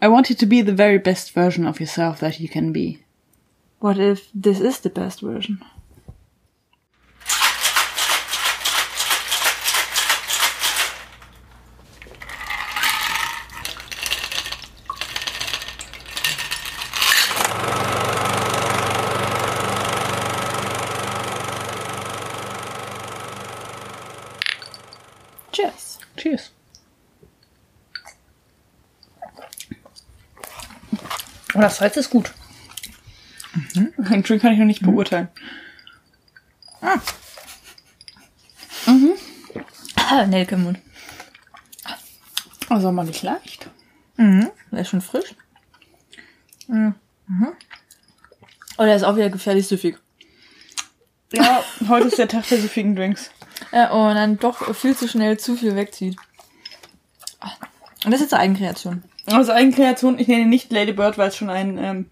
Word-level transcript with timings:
I 0.00 0.08
want 0.08 0.30
you 0.30 0.36
to 0.36 0.46
be 0.46 0.62
the 0.62 0.74
very 0.74 0.98
best 0.98 1.32
version 1.32 1.66
of 1.66 1.80
yourself 1.80 2.20
that 2.20 2.40
you 2.40 2.48
can 2.48 2.72
be. 2.72 3.04
What 3.80 3.98
if 3.98 4.28
this 4.34 4.60
is 4.60 4.80
the 4.80 4.90
best 4.90 5.20
version? 5.20 5.60
Oh, 31.58 31.60
das 31.60 31.78
Salz 31.78 31.96
ist 31.96 32.10
gut. 32.10 32.32
Den 33.74 34.22
Drink 34.22 34.42
kann 34.42 34.52
ich 34.52 34.60
noch 34.60 34.64
nicht 34.64 34.82
beurteilen. 34.82 35.26
Ah, 39.96 40.24
Nelke 40.26 40.54
im 40.54 40.62
Mund. 40.62 40.78
Also 42.68 42.92
mal 42.92 43.04
nicht 43.04 43.24
leicht. 43.24 43.68
Mhm. 44.16 44.52
Der 44.70 44.82
ist 44.82 44.90
schon 44.90 45.00
frisch. 45.00 45.34
Mhm. 46.68 46.94
Oh, 48.76 48.84
der 48.84 48.94
ist 48.94 49.02
auch 49.02 49.16
wieder 49.16 49.30
gefährlich 49.30 49.66
süffig. 49.66 49.98
Ja, 51.32 51.64
heute 51.88 52.06
ist 52.06 52.18
der 52.18 52.28
Tag 52.28 52.46
der 52.46 52.60
süffigen 52.60 52.94
Drinks. 52.94 53.32
Ja, 53.72 53.90
und 53.90 54.14
dann 54.14 54.38
doch 54.38 54.76
viel 54.76 54.96
zu 54.96 55.08
schnell 55.08 55.40
zu 55.40 55.56
viel 55.56 55.74
wegzieht. 55.74 56.16
Ah. 57.40 57.50
Und 58.04 58.12
das 58.12 58.20
ist 58.20 58.26
jetzt 58.26 58.34
eine 58.34 58.44
Eigenkreation. 58.44 59.02
Also 59.30 59.52
Eigenkreation, 59.52 60.18
ich 60.18 60.28
nenne 60.28 60.42
ihn 60.42 60.48
nicht 60.48 60.70
Lady 60.72 60.92
Bird, 60.92 61.18
weil 61.18 61.28
es 61.28 61.36
schon 61.36 61.50
ein 61.50 61.78
ähm, 61.78 62.06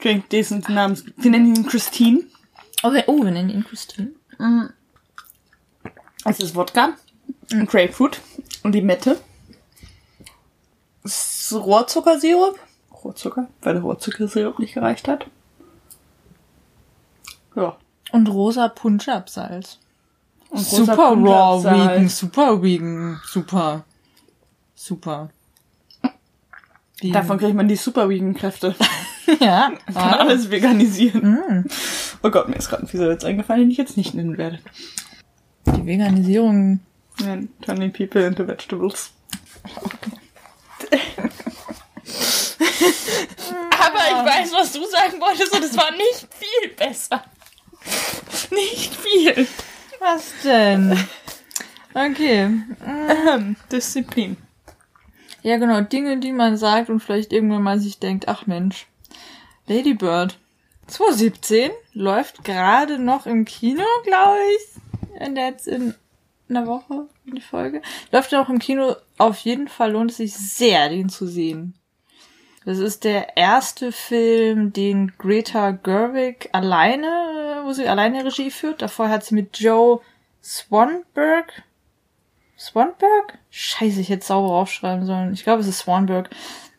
Drink 0.00 0.28
dessen 0.30 0.64
Namens. 0.68 1.04
Wir 1.16 1.30
nennen 1.30 1.54
ihn 1.54 1.66
Christine. 1.66 2.24
Okay. 2.82 3.04
Oh, 3.06 3.22
wir 3.22 3.30
nennen 3.30 3.50
ihn 3.50 3.64
Christine. 3.64 4.12
Es 6.24 6.40
ist 6.40 6.54
Wodka, 6.54 6.94
Grapefruit 7.66 8.20
und 8.62 8.74
Limette. 8.74 9.20
Es 11.04 11.50
ist 11.50 11.52
Rohrzuckersirup. 11.54 12.58
Rohrzucker, 13.04 13.48
weil 13.62 13.74
der 13.74 13.82
Rohrzuckersirup 13.82 14.58
nicht 14.58 14.74
gereicht 14.74 15.08
hat. 15.08 15.26
Ja. 17.54 17.76
Und 18.12 18.28
rosa 18.28 18.68
Punjab-Salz. 18.68 19.78
Super 20.54 21.14
raw 21.16 21.64
vegan, 21.64 22.08
super 22.08 22.62
vegan, 22.62 23.20
super. 23.24 23.84
Super. 24.74 25.30
Vegan. 27.02 27.22
Davon 27.22 27.38
kriegt 27.38 27.54
man 27.54 27.68
die 27.68 27.76
super 27.76 28.08
vegan 28.08 28.34
Kräfte. 28.34 28.74
ja. 29.40 29.72
Kann 29.92 30.14
alles 30.14 30.50
veganisieren. 30.50 31.66
Oh 32.22 32.30
Gott, 32.30 32.48
mir 32.48 32.56
ist 32.56 32.68
gerade 32.68 32.84
ein 32.84 32.88
fieser 32.88 33.08
Witz 33.08 33.24
eingefallen, 33.24 33.62
den 33.62 33.70
ich 33.70 33.78
jetzt 33.78 33.96
nicht 33.96 34.14
nennen 34.14 34.38
werde. 34.38 34.60
Die 35.66 35.86
Veganisierung. 35.86 36.80
And 37.24 37.50
turning 37.62 37.92
people 37.92 38.24
into 38.24 38.46
vegetables. 38.46 39.10
Aber 43.78 43.98
ich 44.08 44.24
weiß, 44.26 44.52
was 44.52 44.72
du 44.72 44.80
sagen 44.86 45.20
wolltest 45.20 45.54
und 45.54 45.62
es 45.64 45.76
war 45.76 45.90
nicht 45.92 46.28
viel 46.30 46.70
besser. 46.70 47.22
Nicht 48.50 48.94
viel. 48.94 49.46
Was 50.00 50.32
denn? 50.44 50.98
Okay. 51.94 52.50
Ähm, 52.86 53.56
Disziplin. 53.70 54.36
Ja, 55.42 55.56
genau, 55.56 55.80
Dinge, 55.80 56.18
die 56.18 56.32
man 56.32 56.56
sagt 56.56 56.88
und 56.88 57.00
vielleicht 57.00 57.32
irgendwann 57.32 57.62
mal 57.62 57.80
sich 57.80 57.98
denkt, 57.98 58.28
ach 58.28 58.46
Mensch, 58.46 58.86
Lady 59.66 59.94
Bird 59.94 60.38
2017 60.86 61.70
läuft 61.94 62.44
gerade 62.44 62.98
noch 62.98 63.26
im 63.26 63.44
Kino, 63.44 63.84
glaube 64.04 64.38
ich. 64.56 65.20
Und 65.20 65.36
jetzt 65.36 65.66
in 65.66 65.94
einer 66.48 66.66
Woche 66.66 67.08
die 67.24 67.40
Folge. 67.40 67.82
Läuft 68.10 68.32
ja 68.32 68.42
auch 68.42 68.48
im 68.48 68.58
Kino. 68.58 68.96
Auf 69.18 69.38
jeden 69.38 69.68
Fall 69.68 69.92
lohnt 69.92 70.10
es 70.10 70.18
sich 70.18 70.34
sehr, 70.34 70.88
den 70.88 71.08
zu 71.08 71.26
sehen. 71.26 71.74
Das 72.64 72.78
ist 72.78 73.04
der 73.04 73.36
erste 73.36 73.90
Film, 73.90 74.72
den 74.72 75.12
Greta 75.18 75.72
Gerwig 75.72 76.48
alleine, 76.52 77.62
wo 77.64 77.72
sie 77.72 77.88
alleine 77.88 78.24
Regie 78.24 78.50
führt. 78.50 78.82
Davor 78.82 79.08
hat 79.08 79.24
sie 79.24 79.34
mit 79.34 79.58
Joe 79.58 80.00
Swanberg 80.42 81.62
Swanberg? 82.62 83.38
Scheiße, 83.50 84.00
ich 84.00 84.08
hätte 84.08 84.24
sauber 84.24 84.54
aufschreiben 84.54 85.04
sollen. 85.04 85.32
Ich 85.32 85.42
glaube, 85.42 85.60
es 85.60 85.66
ist 85.66 85.80
Swanberg. 85.80 86.30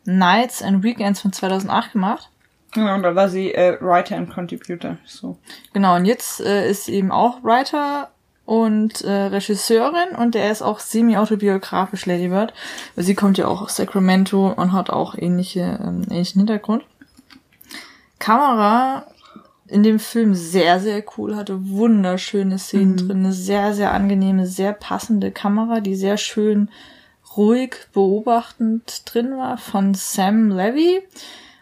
Nights 0.04 0.62
and 0.62 0.82
Weekends 0.82 1.20
von 1.20 1.32
2008 1.32 1.92
gemacht. 1.92 2.30
Genau, 2.72 2.94
und 2.94 3.02
da 3.02 3.14
war 3.14 3.28
sie 3.28 3.54
äh, 3.54 3.78
Writer 3.80 4.16
and 4.16 4.30
Contributor. 4.30 4.96
So. 5.04 5.36
Genau, 5.72 5.96
und 5.96 6.06
jetzt 6.06 6.40
äh, 6.40 6.68
ist 6.68 6.84
sie 6.84 6.94
eben 6.94 7.12
auch 7.12 7.42
Writer 7.44 8.10
und 8.46 9.02
äh, 9.02 9.10
Regisseurin 9.10 10.16
und 10.16 10.34
der 10.34 10.50
ist 10.50 10.62
auch 10.62 10.80
semi-autobiografisch, 10.80 12.06
Lady 12.06 12.28
Bird. 12.28 12.52
Sie 12.96 13.14
kommt 13.14 13.38
ja 13.38 13.46
auch 13.46 13.62
aus 13.62 13.76
Sacramento 13.76 14.52
und 14.52 14.72
hat 14.72 14.90
auch 14.90 15.14
ähnliche, 15.14 15.78
ähm, 15.82 16.04
ähnlichen 16.10 16.40
Hintergrund. 16.40 16.84
Kamera 18.18 19.06
in 19.66 19.82
dem 19.82 19.98
Film 19.98 20.34
sehr, 20.34 20.80
sehr 20.80 21.02
cool, 21.16 21.36
hatte 21.36 21.70
wunderschöne 21.70 22.58
Szenen 22.58 22.96
drin, 22.96 23.18
eine 23.18 23.32
sehr, 23.32 23.74
sehr 23.74 23.92
angenehme, 23.92 24.46
sehr 24.46 24.72
passende 24.72 25.30
Kamera, 25.30 25.80
die 25.80 25.94
sehr 25.94 26.16
schön 26.16 26.68
ruhig 27.36 27.76
beobachtend 27.92 29.02
drin 29.06 29.36
war 29.36 29.58
von 29.58 29.94
Sam 29.94 30.50
Levy, 30.50 31.00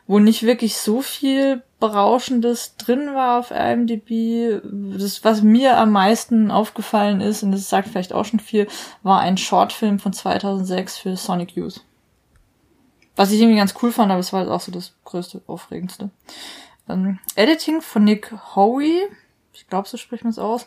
wo 0.07 0.19
nicht 0.19 0.43
wirklich 0.43 0.77
so 0.77 1.01
viel 1.01 1.63
Berauschendes 1.79 2.77
drin 2.77 3.15
war 3.15 3.39
auf 3.39 3.51
IMDb. 3.51 4.61
Das, 4.99 5.25
was 5.25 5.43
mir 5.43 5.79
am 5.79 5.91
meisten 5.93 6.51
aufgefallen 6.51 7.21
ist, 7.21 7.43
und 7.43 7.53
das 7.53 7.69
sagt 7.69 7.89
vielleicht 7.89 8.13
auch 8.13 8.25
schon 8.25 8.41
viel, 8.41 8.67
war 9.03 9.21
ein 9.21 9.37
Shortfilm 9.37 9.99
von 9.99 10.13
2006 10.13 10.99
für 10.99 11.17
Sonic 11.17 11.57
Youth. 11.57 11.83
Was 13.17 13.31
ich 13.31 13.41
irgendwie 13.41 13.59
ganz 13.59 13.75
cool 13.83 13.93
fand, 13.93 14.11
aber 14.11 14.21
es 14.21 14.33
war 14.33 14.41
halt 14.41 14.51
auch 14.51 14.61
so 14.61 14.73
das 14.73 14.95
größte, 15.05 15.43
aufregendste. 15.47 16.11
Ähm, 16.89 17.19
Editing 17.37 17.81
von 17.81 18.05
Nick 18.05 18.33
Howie, 18.55 19.03
ich 19.53 19.69
glaube, 19.69 19.89
so 19.89 19.97
spricht 19.97 20.25
man 20.25 20.31
es 20.31 20.39
aus, 20.39 20.67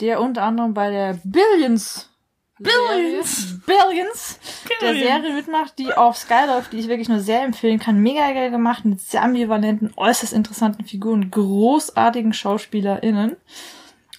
der 0.00 0.20
unter 0.20 0.42
anderem 0.42 0.74
bei 0.74 0.90
der 0.90 1.18
Billions 1.24 2.10
Billions! 2.58 3.60
Billions 3.66 4.38
der 4.70 4.92
Billions. 4.92 5.06
Serie 5.06 5.34
mitmacht, 5.34 5.78
die 5.78 5.92
auf 5.92 6.16
Sky 6.16 6.46
läuft, 6.46 6.72
die 6.72 6.78
ich 6.78 6.86
wirklich 6.86 7.08
nur 7.08 7.18
sehr 7.18 7.42
empfehlen 7.42 7.80
kann. 7.80 8.00
Mega 8.00 8.30
geil 8.32 8.52
gemacht, 8.52 8.84
mit 8.84 9.00
sehr 9.00 9.24
ambivalenten, 9.24 9.92
äußerst 9.96 10.32
interessanten 10.32 10.84
Figuren, 10.84 11.32
großartigen 11.32 12.32
SchauspielerInnen. 12.32 13.34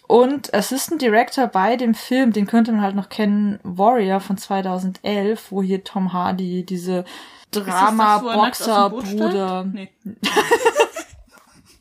Und 0.07 0.53
Assistant 0.53 1.01
Director 1.01 1.47
bei 1.47 1.77
dem 1.77 1.95
Film, 1.95 2.33
den 2.33 2.45
könnte 2.45 2.73
man 2.73 2.81
halt 2.81 2.95
noch 2.95 3.07
kennen, 3.07 3.59
Warrior 3.63 4.19
von 4.19 4.37
2011, 4.37 5.51
wo 5.51 5.63
hier 5.63 5.85
Tom 5.85 6.11
Hardy 6.11 6.63
diese 6.63 7.05
Drama-Boxer-Bruder... 7.51 9.63
Nee. 9.63 9.89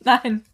Nein. 0.05 0.45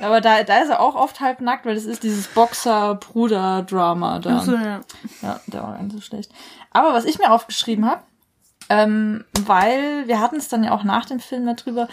Aber 0.00 0.20
da, 0.20 0.42
da 0.42 0.58
ist 0.58 0.70
er 0.70 0.80
auch 0.80 0.94
oft 0.94 1.20
halb 1.20 1.40
nackt, 1.40 1.66
weil 1.66 1.74
das 1.74 1.84
ist 1.84 2.02
dieses 2.02 2.28
Boxer-Bruder-Drama 2.28 4.18
da. 4.20 4.38
Achso, 4.38 4.52
ja. 4.52 4.80
Ja, 5.22 5.40
der 5.46 5.62
war 5.62 5.72
gar 5.74 5.82
nicht 5.82 5.94
so 5.94 6.00
schlecht. 6.00 6.30
Aber 6.70 6.92
was 6.94 7.04
ich 7.04 7.18
mir 7.18 7.30
aufgeschrieben 7.30 7.86
habe, 7.86 8.02
ähm, 8.68 9.24
weil 9.40 10.06
wir 10.06 10.20
hatten 10.20 10.36
es 10.36 10.48
dann 10.48 10.64
ja 10.64 10.72
auch 10.72 10.84
nach 10.84 11.04
dem 11.04 11.20
Film 11.20 11.46
darüber, 11.46 11.88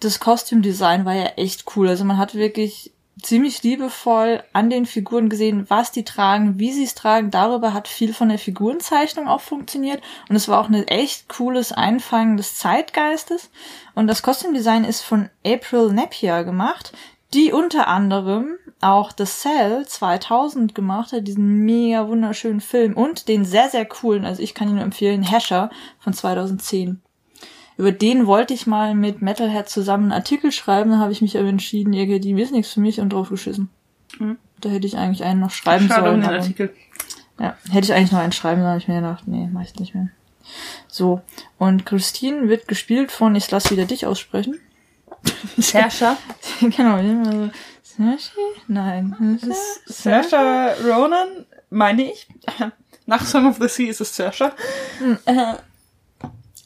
das 0.00 0.20
Kostümdesign 0.20 1.04
war 1.04 1.14
ja 1.14 1.26
echt 1.36 1.64
cool. 1.76 1.88
Also 1.88 2.04
man 2.04 2.18
hat 2.18 2.34
wirklich 2.34 2.92
ziemlich 3.22 3.62
liebevoll 3.62 4.42
an 4.52 4.68
den 4.68 4.84
Figuren 4.86 5.28
gesehen, 5.28 5.64
was 5.68 5.90
die 5.90 6.04
tragen, 6.04 6.58
wie 6.58 6.72
sie 6.72 6.84
es 6.84 6.94
tragen. 6.94 7.30
Darüber 7.30 7.72
hat 7.72 7.88
viel 7.88 8.12
von 8.12 8.28
der 8.28 8.38
Figurenzeichnung 8.38 9.26
auch 9.26 9.40
funktioniert. 9.40 10.02
Und 10.28 10.36
es 10.36 10.48
war 10.48 10.60
auch 10.60 10.68
ein 10.68 10.86
echt 10.86 11.28
cooles 11.28 11.72
Einfangen 11.72 12.36
des 12.36 12.56
Zeitgeistes. 12.56 13.50
Und 13.94 14.06
das 14.06 14.22
Kostümdesign 14.22 14.84
ist 14.84 15.02
von 15.02 15.30
April 15.44 15.92
Napier 15.92 16.44
gemacht, 16.44 16.92
die 17.32 17.52
unter 17.52 17.88
anderem 17.88 18.56
auch 18.80 19.12
The 19.16 19.24
Cell 19.24 19.86
2000 19.86 20.74
gemacht 20.74 21.12
hat, 21.12 21.26
diesen 21.26 21.64
mega 21.64 22.08
wunderschönen 22.08 22.60
Film 22.60 22.94
und 22.94 23.28
den 23.28 23.44
sehr, 23.44 23.70
sehr 23.70 23.86
coolen, 23.86 24.24
also 24.24 24.42
ich 24.42 24.54
kann 24.54 24.68
ihn 24.68 24.74
nur 24.74 24.84
empfehlen, 24.84 25.22
Hesher 25.22 25.70
von 25.98 26.12
2010. 26.12 27.00
Über 27.78 27.92
den 27.92 28.26
wollte 28.26 28.54
ich 28.54 28.66
mal 28.66 28.94
mit 28.94 29.20
Metalhead 29.22 29.68
zusammen 29.68 30.04
einen 30.04 30.12
Artikel 30.12 30.50
schreiben, 30.52 30.90
dann 30.90 31.00
habe 31.00 31.12
ich 31.12 31.20
mich 31.20 31.36
aber 31.38 31.48
entschieden, 31.48 31.92
irgendwie, 31.92 32.20
die 32.20 32.40
ist 32.40 32.52
nichts 32.52 32.72
für 32.72 32.80
mich 32.80 33.00
und 33.00 33.12
drauf 33.12 33.28
geschissen. 33.28 33.68
Mhm. 34.18 34.38
Da 34.60 34.70
hätte 34.70 34.86
ich 34.86 34.96
eigentlich 34.96 35.22
einen 35.24 35.40
noch 35.40 35.50
schreiben 35.50 35.86
Schade 35.88 36.02
um 36.02 36.06
sollen. 36.08 36.20
den 36.22 36.28
aber- 36.30 36.38
Artikel. 36.38 36.74
ja, 37.38 37.56
hätte 37.70 37.84
ich 37.86 37.92
eigentlich 37.92 38.12
noch 38.12 38.20
einen 38.20 38.32
schreiben, 38.32 38.60
dann 38.62 38.70
habe 38.70 38.78
ich 38.80 38.88
mir 38.88 38.96
gedacht, 38.96 39.24
nee, 39.28 39.48
mach 39.52 39.62
ich 39.62 39.74
nicht 39.76 39.94
mehr. 39.94 40.08
So, 40.88 41.20
und 41.58 41.84
Christine 41.84 42.48
wird 42.48 42.68
gespielt 42.68 43.10
von, 43.12 43.34
ich 43.34 43.50
lass 43.50 43.70
wieder 43.70 43.84
dich 43.84 44.06
aussprechen. 44.06 44.58
Saoirse. 45.58 46.16
genau, 46.60 46.98
immer 46.98 47.24
so, 47.24 47.50
Saoirse? 47.82 48.30
Nein. 48.68 49.38
Saoirse 49.86 50.36
Ronan, 50.86 51.46
meine 51.68 52.10
ich. 52.12 52.26
Nach 53.06 53.24
Song 53.24 53.46
of 53.48 53.58
the 53.60 53.68
Sea 53.68 53.90
ist 53.90 54.00
es 54.00 54.14
Saoirse. 54.16 54.52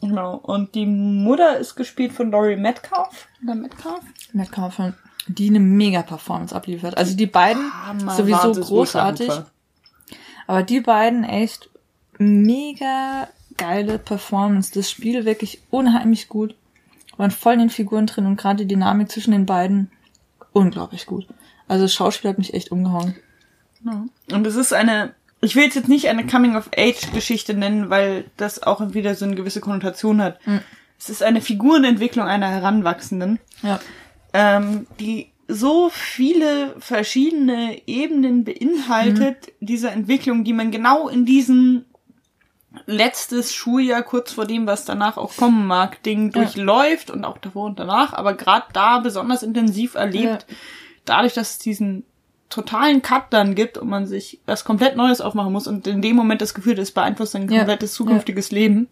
Genau. 0.00 0.37
Und 0.37 0.75
die 0.75 0.87
Mutter 0.87 1.58
ist 1.58 1.76
gespielt 1.76 2.12
von 2.12 2.31
Laurie 2.31 2.56
Metcalf. 2.56 3.29
Oder 3.43 3.55
Metcalf? 3.55 4.00
Metcalf, 4.32 4.81
die 5.26 5.49
eine 5.49 5.61
mega 5.61 6.02
Performance 6.02 6.55
abliefert. 6.55 6.97
Also 6.97 7.17
die 7.17 7.26
beiden 7.26 7.70
Hammer, 7.87 8.14
sowieso 8.14 8.49
Wahnsinn, 8.49 8.62
großartig. 8.62 9.32
Aber 10.47 10.62
die 10.62 10.81
beiden 10.81 11.25
echt 11.25 11.69
mega 12.19 13.29
geile 13.56 13.99
Performance. 13.99 14.73
Das 14.73 14.91
Spiel 14.91 15.25
wirklich 15.25 15.62
unheimlich 15.70 16.29
gut. 16.29 16.55
Waren 17.17 17.31
voll 17.31 17.55
in 17.55 17.61
den 17.61 17.70
Figuren 17.70 18.06
drin 18.06 18.26
und 18.26 18.37
gerade 18.37 18.64
die 18.64 18.75
Dynamik 18.75 19.11
zwischen 19.11 19.32
den 19.32 19.44
beiden 19.44 19.91
unglaublich 20.53 21.06
gut. 21.06 21.26
Also 21.69 21.85
das 21.85 21.93
Schauspiel 21.93 22.31
hat 22.31 22.38
mich 22.38 22.55
echt 22.55 22.73
umgehauen. 22.73 23.14
Und 24.32 24.46
es 24.46 24.56
ist 24.56 24.73
eine, 24.73 25.14
ich 25.42 25.56
will 25.56 25.66
es 25.69 25.75
jetzt 25.75 25.88
nicht 25.88 26.08
eine 26.08 26.26
Coming-of-Age-Geschichte 26.26 27.54
nennen, 27.54 27.88
weil 27.90 28.25
das 28.37 28.62
auch 28.62 28.81
wieder 28.92 29.14
so 29.14 29.25
eine 29.25 29.34
gewisse 29.37 29.60
Konnotation 29.60 30.20
hat. 30.22 30.38
Es 30.98 31.08
ist 31.08 31.22
eine 31.22 31.40
Figurenentwicklung 31.40 32.26
einer 32.26 32.48
Heranwachsenden, 32.48 33.38
Ja. 33.62 33.81
ähm, 34.34 34.87
die 34.98 35.32
so 35.48 35.88
viele 35.90 36.76
verschiedene 36.78 37.81
Ebenen 37.88 38.44
beinhaltet, 38.44 39.52
dieser 39.60 39.92
Entwicklung, 39.92 40.44
die 40.44 40.52
man 40.52 40.70
genau 40.70 41.08
in 41.08 41.25
diesem 41.25 41.86
letztes 42.86 43.52
Schuljahr, 43.52 44.02
kurz 44.02 44.32
vor 44.32 44.46
dem, 44.46 44.66
was 44.66 44.84
danach 44.84 45.16
auch 45.16 45.36
kommen 45.36 45.66
mag, 45.66 46.02
Ding 46.04 46.26
Ja. 46.26 46.43
durchläuft 46.43 47.10
und 47.10 47.25
auch 47.25 47.38
davor 47.38 47.64
und 47.66 47.78
danach, 47.81 48.12
aber 48.12 48.34
gerade 48.34 48.66
da 48.72 48.98
besonders 49.00 49.43
intensiv 49.43 49.94
erlebt, 49.96 50.46
dadurch, 51.04 51.34
dass 51.34 51.52
es 51.52 51.58
diesen 51.58 52.04
totalen 52.50 53.00
Cut 53.00 53.25
dann 53.31 53.55
gibt 53.55 53.79
und 53.79 53.88
man 53.88 54.06
sich 54.06 54.41
was 54.44 54.64
komplett 54.64 54.97
Neues 54.97 55.20
aufmachen 55.20 55.52
muss 55.52 55.67
und 55.67 55.87
in 55.87 56.02
dem 56.02 56.17
Moment 56.17 56.43
das 56.43 56.52
Gefühl, 56.52 56.75
das 56.75 56.91
beeinflusst 56.91 57.32
sein 57.32 57.49
Ja. 57.49 57.58
komplettes 57.58 57.94
zukünftiges 57.94 58.50
Leben. 58.50 58.88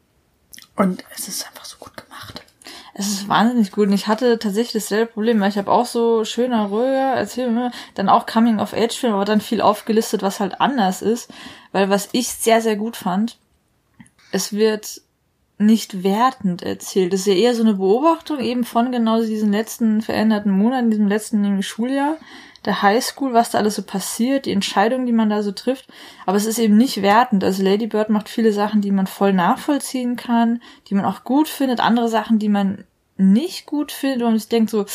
Und 0.76 1.05
es 1.14 1.28
ist 1.28 1.46
einfach 1.46 1.64
so 1.64 1.76
gut 1.78 1.96
gemacht. 1.96 2.43
Es 2.94 3.08
ist 3.08 3.28
wahnsinnig 3.28 3.70
gut. 3.70 3.88
Und 3.88 3.94
ich 3.94 4.06
hatte 4.08 4.38
tatsächlich 4.38 4.82
dasselbe 4.84 5.12
Problem, 5.12 5.40
weil 5.40 5.50
ich 5.50 5.58
habe 5.58 5.70
auch 5.70 5.87
so 5.87 6.25
schöner, 6.25 6.66
ruhiger 6.66 7.14
Erzählfilme, 7.14 7.70
dann 7.94 8.08
auch 8.08 8.26
Coming-of-Age-Filme, 8.26 9.14
aber 9.14 9.25
dann 9.25 9.40
viel 9.40 9.61
aufgelistet, 9.61 10.22
was 10.22 10.40
halt 10.40 10.61
anders 10.61 11.02
ist. 11.02 11.31
Weil 11.72 11.90
was 11.90 12.08
ich 12.12 12.28
sehr, 12.28 12.61
sehr 12.61 12.76
gut 12.76 12.96
fand, 12.96 13.38
es 14.32 14.52
wird 14.52 15.00
nicht 15.58 16.04
wertend 16.04 16.62
erzählt. 16.62 17.12
Es 17.12 17.20
ist 17.20 17.26
ja 17.26 17.34
eher 17.34 17.54
so 17.54 17.62
eine 17.62 17.75
Beobachtung 17.75 18.38
eben 18.40 18.64
von 18.64 18.93
genau 18.93 19.20
diesen 19.20 19.52
letzten 19.52 20.02
veränderten 20.02 20.52
Monaten, 20.52 20.90
diesem 20.90 21.08
letzten 21.08 21.62
Schuljahr, 21.62 22.16
der 22.64 22.82
Highschool, 22.82 23.32
was 23.32 23.50
da 23.50 23.58
alles 23.58 23.76
so 23.76 23.82
passiert, 23.82 24.46
die 24.46 24.52
Entscheidungen, 24.52 25.06
die 25.06 25.12
man 25.12 25.31
da 25.31 25.43
so 25.43 25.52
trifft. 25.52 25.88
Aber 26.26 26.37
es 26.37 26.46
ist 26.46 26.58
eben 26.58 26.76
nicht 26.76 27.02
wertend. 27.02 27.44
Also 27.44 27.62
Lady 27.62 27.87
Bird 27.87 28.10
macht 28.10 28.28
viele 28.28 28.52
Sachen, 28.52 28.81
die 28.81 28.90
man 28.90 29.06
voll 29.06 29.32
nachvollziehen 29.32 30.16
kann, 30.16 30.60
die 30.88 30.94
man 30.94 31.05
auch 31.05 31.25
gut 31.25 31.49
findet, 31.49 31.81
andere 31.81 32.08
Sachen, 32.08 32.38
die 32.38 32.49
man 32.49 32.84
nicht 33.19 33.66
gut 33.66 33.90
findet, 33.90 34.22
man 34.22 34.38
sich 34.38 34.49
denkt 34.49 34.70
so, 34.70 34.87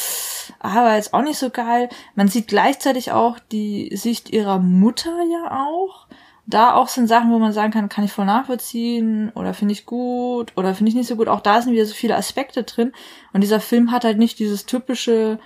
aber 0.60 0.96
jetzt 0.96 1.14
auch 1.14 1.24
nicht 1.24 1.38
so 1.38 1.50
geil. 1.50 1.90
Man 2.16 2.30
sieht 2.30 2.48
gleichzeitig 2.48 3.12
auch 3.12 3.38
die 3.52 3.92
Sicht 3.96 4.30
ihrer 4.32 4.60
Mutter 4.60 5.14
ja 5.30 5.66
auch. 5.66 6.08
Da 6.46 6.74
auch 6.74 6.90
sind 6.90 7.08
Sachen, 7.08 7.32
wo 7.32 7.40
man 7.40 7.54
sagen 7.54 7.72
kann, 7.72 7.88
kann 7.88 8.04
ich 8.04 8.12
voll 8.12 8.26
nachvollziehen 8.26 9.32
oder 9.34 9.54
finde 9.54 9.74
ich 9.74 9.86
gut 9.86 10.52
oder 10.58 10.76
finde 10.76 10.90
ich 10.90 10.96
nicht 10.96 11.08
so 11.08 11.16
gut. 11.16 11.30
Auch 11.30 11.40
da 11.40 11.62
sind 11.62 11.74
wieder 11.74 11.86
so 11.86 11.94
viele 11.94 12.18
Aspekte 12.18 12.64
drin. 12.64 12.92
Und 13.32 13.42
dieser 13.42 13.62
Film 13.62 13.92
hat 13.92 14.04
halt 14.04 14.18
nicht 14.18 14.40
dieses 14.40 14.66
typische 14.66 15.40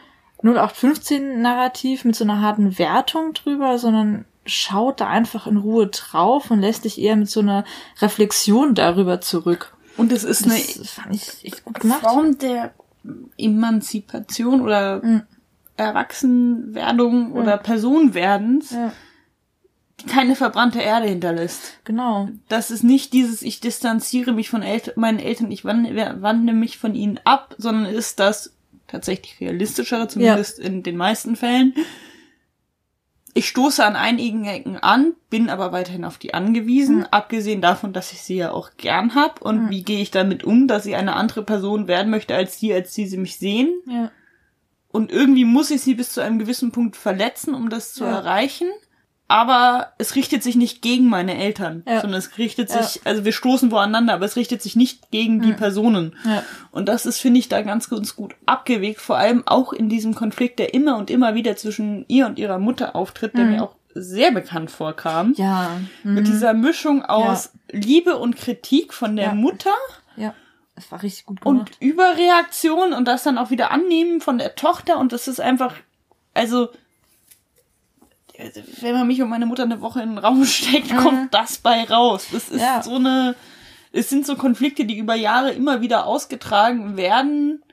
0815-Narrativ 0.43 2.05
mit 2.05 2.15
so 2.15 2.23
einer 2.23 2.41
harten 2.41 2.77
Wertung 2.77 3.33
drüber, 3.33 3.77
sondern 3.79 4.25
schaut 4.45 5.01
da 5.01 5.07
einfach 5.07 5.47
in 5.47 5.57
Ruhe 5.57 5.87
drauf 5.87 6.51
und 6.51 6.61
lässt 6.61 6.85
dich 6.85 6.99
eher 7.01 7.15
mit 7.15 7.29
so 7.29 7.39
einer 7.41 7.65
Reflexion 8.01 8.75
darüber 8.75 9.19
zurück. 9.21 9.75
Und 9.97 10.11
es 10.11 10.23
ist 10.23 10.45
eine 10.45 10.53
Das 10.55 10.91
fand 10.91 11.15
ich. 11.43 11.53
Form 12.01 12.37
der 12.37 12.73
Emanzipation 13.37 14.61
oder 14.61 15.03
Mhm. 15.03 15.23
Erwachsenwerdung 15.75 17.33
oder 17.33 17.57
Personwerdens, 17.57 18.71
Ja, 18.71 18.91
die 19.99 20.05
keine 20.07 20.35
verbrannte 20.35 20.79
Erde 20.79 21.07
hinterlässt. 21.07 21.79
genau. 21.83 22.29
Das 22.49 22.71
ist 22.71 22.83
nicht 22.83 23.13
dieses, 23.13 23.41
ich 23.43 23.59
distanziere 23.59 24.31
mich 24.33 24.49
von 24.49 24.63
El 24.63 24.81
meinen 24.95 25.19
Eltern, 25.19 25.51
ich 25.51 25.65
wandle, 25.65 26.17
wandle 26.21 26.53
mich 26.53 26.77
von 26.79 26.95
ihnen 26.95 27.19
ab, 27.25 27.53
sondern 27.59 27.85
ist 27.85 28.19
das 28.19 28.53
tatsächlich 28.87 29.39
realistischere, 29.39 30.07
zumindest 30.07 30.59
in 30.59 30.83
den 30.83 30.97
meisten 30.97 31.35
Fällen. 31.35 31.73
Ich 33.33 33.47
stoße 33.49 33.85
an 33.85 33.95
einigen 33.95 34.45
Ecken 34.45 34.77
an, 34.77 35.13
bin 35.29 35.49
aber 35.49 35.71
weiterhin 35.71 36.05
auf 36.05 36.17
die 36.17 36.33
angewiesen, 36.33 37.05
abgesehen 37.11 37.61
davon, 37.61 37.93
dass 37.93 38.11
ich 38.11 38.21
sie 38.23 38.37
ja 38.37 38.51
auch 38.51 38.71
gern 38.77 39.13
hab. 39.13 39.41
Und 39.43 39.69
wie 39.69 39.83
gehe 39.83 40.01
ich 40.01 40.09
damit 40.09 40.43
um, 40.43 40.67
dass 40.67 40.83
sie 40.83 40.95
eine 40.95 41.15
andere 41.15 41.43
Person 41.43 41.87
werden 41.87 42.09
möchte 42.09 42.33
als 42.35 42.57
die, 42.57 42.73
als 42.73 42.93
die 42.93 43.05
sie 43.05 43.17
mich 43.17 43.37
sehen? 43.37 43.71
Ja. 43.87 44.11
Und 44.89 45.11
irgendwie 45.11 45.45
muss 45.45 45.69
ich 45.69 45.81
sie 45.81 45.93
bis 45.93 46.13
zu 46.13 46.21
einem 46.21 46.39
gewissen 46.39 46.71
Punkt 46.71 46.95
verletzen, 46.95 47.53
um 47.53 47.69
das 47.69 47.93
zu 47.93 48.05
Ja. 48.05 48.11
erreichen. 48.17 48.69
Aber 49.29 49.91
es 49.97 50.15
richtet 50.15 50.41
sich 50.41 50.55
nicht 50.55 50.81
gegen 50.81 51.09
meine 51.09 51.37
Eltern, 51.37 51.83
Ja. 51.85 51.99
sondern 52.01 52.19
es 52.19 52.37
richtet 52.37 52.69
Ja. 52.69 52.81
sich, 52.81 53.01
also 53.05 53.25
wir 53.25 53.33
stoßen 53.33 53.69
voreinander, 53.71 54.13
aber 54.13 54.25
es 54.25 54.37
richtet 54.37 54.61
sich 54.61 54.75
nicht 54.77 55.11
gegen 55.11 55.41
die 55.41 55.51
Personen. 55.53 56.15
Ja. 56.23 56.43
Und 56.71 56.87
das 56.87 57.05
ist, 57.05 57.19
finde 57.19 57.39
ich, 57.39 57.49
da 57.49 57.61
ganz, 57.61 57.89
ganz 57.89 58.15
gut 58.15 58.35
abgewegt, 58.45 59.01
vor 59.01 59.17
allem 59.17 59.43
auch 59.45 59.73
in 59.73 59.89
diesem 59.89 60.15
Konflikt, 60.15 60.59
der 60.59 60.73
immer 60.73 60.97
und 60.97 61.09
immer 61.09 61.35
wieder 61.35 61.57
zwischen 61.57 62.05
ihr 62.07 62.25
und 62.25 62.39
ihrer 62.39 62.57
Mutter 62.59 62.95
auftritt, 62.95 63.37
der 63.37 63.45
mir 63.45 63.63
auch 63.63 63.75
sehr 63.93 64.31
bekannt 64.31 64.71
vorkam. 64.71 65.29
Mhm. 65.29 65.33
Ja. 65.37 65.71
Mit 66.03 66.23
Mhm. 66.25 66.31
dieser 66.31 66.53
Mischung 66.53 67.03
aus 67.03 67.51
Liebe 67.71 68.17
und 68.17 68.37
Kritik 68.37 68.93
von 68.93 69.15
der 69.17 69.25
Ja. 69.25 69.33
Mutter 69.33 69.73
Ja. 70.15 70.33
Es 70.75 70.91
war 70.91 71.01
richtig 71.01 71.25
gut 71.25 71.41
gemacht. 71.41 71.71
und 71.71 71.81
Überreaktion 71.81 72.93
und 72.93 73.05
das 73.07 73.23
dann 73.23 73.37
auch 73.39 73.49
wieder 73.49 73.71
annehmen 73.71 74.21
von 74.21 74.37
der 74.37 74.55
Tochter 74.55 74.99
und 74.99 75.11
das 75.11 75.27
ist 75.27 75.41
einfach, 75.41 75.73
also 76.33 76.69
wenn 78.81 78.93
man 78.93 79.07
mich 79.07 79.21
und 79.21 79.29
meine 79.29 79.45
Mutter 79.45 79.63
eine 79.63 79.81
Woche 79.81 80.01
in 80.01 80.09
den 80.09 80.17
Raum 80.17 80.45
steckt, 80.45 80.95
kommt 80.95 81.33
das 81.33 81.57
bei 81.57 81.83
raus. 81.83 82.27
Das 82.31 82.43
ist 82.49 82.53
Mhm. 82.53 82.59
Ja. 82.59 82.83
so 82.83 82.95
eine, 82.95 83.35
es 83.91 84.09
sind 84.09 84.25
so 84.25 84.35
Konflikte, 84.35 84.85
die 84.85 84.97
über 84.97 85.15
Jahre 85.15 85.51
immer 85.51 85.81
wieder 85.81 86.05
ausgetragen 86.05 86.97
werden. 86.97 87.63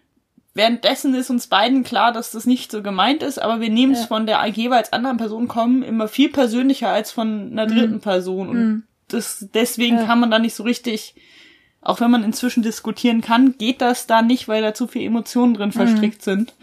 Währenddessen 0.56 1.14
ist 1.14 1.31
uns 1.31 1.49
beiden 1.49 1.82
klar, 1.82 2.12
dass 2.12 2.31
das 2.31 2.46
nicht 2.46 2.70
so 2.70 2.81
gemeint 2.82 3.22
ist, 3.25 3.38
aber 3.43 3.61
wir 3.61 3.70
nehmen 3.70 3.93
es 3.93 4.02
Ja. 4.02 4.06
von 4.06 4.26
der 4.26 4.44
jeweils 4.46 4.93
anderen 4.93 5.16
Person 5.16 5.49
kommen 5.49 5.82
immer 5.82 6.06
viel 6.06 6.28
persönlicher 6.31 6.90
als 6.90 7.11
von 7.11 7.50
einer 7.52 7.66
dritten 7.66 8.00
Person. 8.00 8.49
Und 8.49 8.56
Mhm. 8.56 8.82
das, 9.08 9.49
deswegen 9.52 9.96
Ja. 9.99 10.05
kann 10.05 10.20
man 10.20 10.31
da 10.31 10.38
nicht 10.38 10.55
so 10.55 10.62
richtig, 10.62 11.16
auch 11.82 12.00
wenn 12.00 12.11
man 12.11 12.22
inzwischen 12.22 12.62
diskutieren 12.62 13.20
kann, 13.20 13.58
geht 13.58 13.81
das 13.82 14.06
da 14.06 14.23
nicht, 14.23 14.47
weil 14.47 14.62
da 14.62 14.73
zu 14.75 14.87
viele 14.87 15.06
Emotionen 15.06 15.54
drin 15.54 15.73
verstrickt 15.73 16.23
sind. 16.23 16.54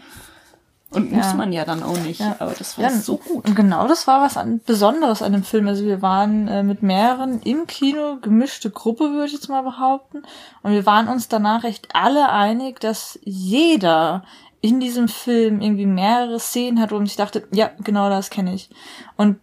Und 0.94 1.12
muss. 1.12 1.26
Ja. 1.26 1.34
man 1.34 1.52
ja 1.52 1.64
dann 1.64 1.82
auch 1.82 1.98
nicht. 1.98 2.20
Ja. 2.20 2.36
Aber 2.38 2.52
das 2.52 2.76
war 2.76 2.84
Ja, 2.84 2.90
so 2.90 3.16
gut. 3.16 3.46
Und 3.46 3.56
genau 3.56 3.88
das 3.88 4.06
war 4.06 4.22
was 4.22 4.36
an, 4.36 4.60
Besonderes 4.64 5.22
an 5.22 5.32
dem 5.32 5.42
Film. 5.42 5.68
Also 5.68 5.84
wir 5.84 6.02
waren 6.02 6.48
äh, 6.48 6.62
mit 6.62 6.82
mehreren 6.82 7.40
im 7.42 7.66
Kino, 7.66 8.18
gemischte 8.20 8.70
Gruppe 8.70 9.10
würde 9.12 9.26
ich 9.26 9.32
jetzt 9.32 9.48
mal 9.48 9.62
behaupten. 9.62 10.22
Und 10.62 10.72
wir 10.72 10.86
waren 10.86 11.08
uns 11.08 11.28
danach 11.28 11.64
echt 11.64 11.88
alle 11.94 12.30
einig, 12.30 12.80
dass 12.80 13.18
jeder 13.22 14.24
in 14.60 14.78
diesem 14.80 15.08
Film 15.08 15.60
irgendwie 15.60 15.86
mehrere 15.86 16.38
Szenen 16.38 16.80
hat, 16.80 16.92
wo 16.92 16.96
man 16.96 17.06
sich 17.06 17.16
dachte, 17.16 17.46
ja, 17.52 17.70
genau 17.82 18.08
das 18.08 18.30
kenne 18.30 18.54
ich. 18.54 18.70
Und 19.16 19.38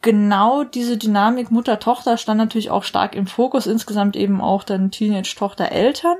genau 0.00 0.64
diese 0.64 0.96
Dynamik 0.96 1.50
Mutter-Tochter 1.50 2.16
stand 2.16 2.38
natürlich 2.38 2.70
auch 2.70 2.84
stark 2.84 3.14
im 3.14 3.26
Fokus. 3.26 3.66
Insgesamt 3.66 4.16
eben 4.16 4.40
auch 4.40 4.62
dann 4.62 4.90
Teenage-Tochter-Eltern. 4.90 6.16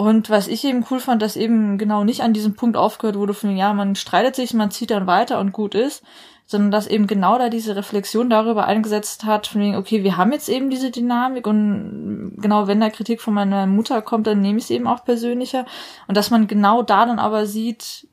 Und 0.00 0.30
was 0.30 0.48
ich 0.48 0.64
eben 0.64 0.86
cool 0.90 0.98
fand, 0.98 1.20
dass 1.20 1.36
eben 1.36 1.76
genau 1.76 2.04
nicht 2.04 2.22
an 2.22 2.32
diesem 2.32 2.54
Punkt 2.54 2.74
aufgehört 2.74 3.18
wurde 3.18 3.34
von, 3.34 3.54
ja, 3.54 3.74
man 3.74 3.96
streitet 3.96 4.34
sich, 4.34 4.54
man 4.54 4.70
zieht 4.70 4.90
dann 4.90 5.06
weiter 5.06 5.38
und 5.38 5.52
gut 5.52 5.74
ist, 5.74 6.02
sondern 6.46 6.70
dass 6.70 6.86
eben 6.86 7.06
genau 7.06 7.36
da 7.36 7.50
diese 7.50 7.76
Reflexion 7.76 8.30
darüber 8.30 8.64
eingesetzt 8.64 9.24
hat, 9.24 9.46
von 9.46 9.60
wegen, 9.60 9.76
okay, 9.76 10.02
wir 10.02 10.16
haben 10.16 10.32
jetzt 10.32 10.48
eben 10.48 10.70
diese 10.70 10.90
Dynamik 10.90 11.46
und 11.46 12.32
genau, 12.38 12.66
wenn 12.66 12.80
da 12.80 12.88
Kritik 12.88 13.20
von 13.20 13.34
meiner 13.34 13.66
Mutter 13.66 14.00
kommt, 14.00 14.26
dann 14.26 14.40
nehme 14.40 14.56
ich 14.56 14.64
es 14.64 14.70
eben 14.70 14.86
auch 14.86 15.04
persönlicher. 15.04 15.66
Und 16.08 16.16
dass 16.16 16.30
man 16.30 16.46
genau 16.46 16.82
da 16.82 17.04
dann 17.04 17.18
aber 17.18 17.44
sieht, 17.44 18.08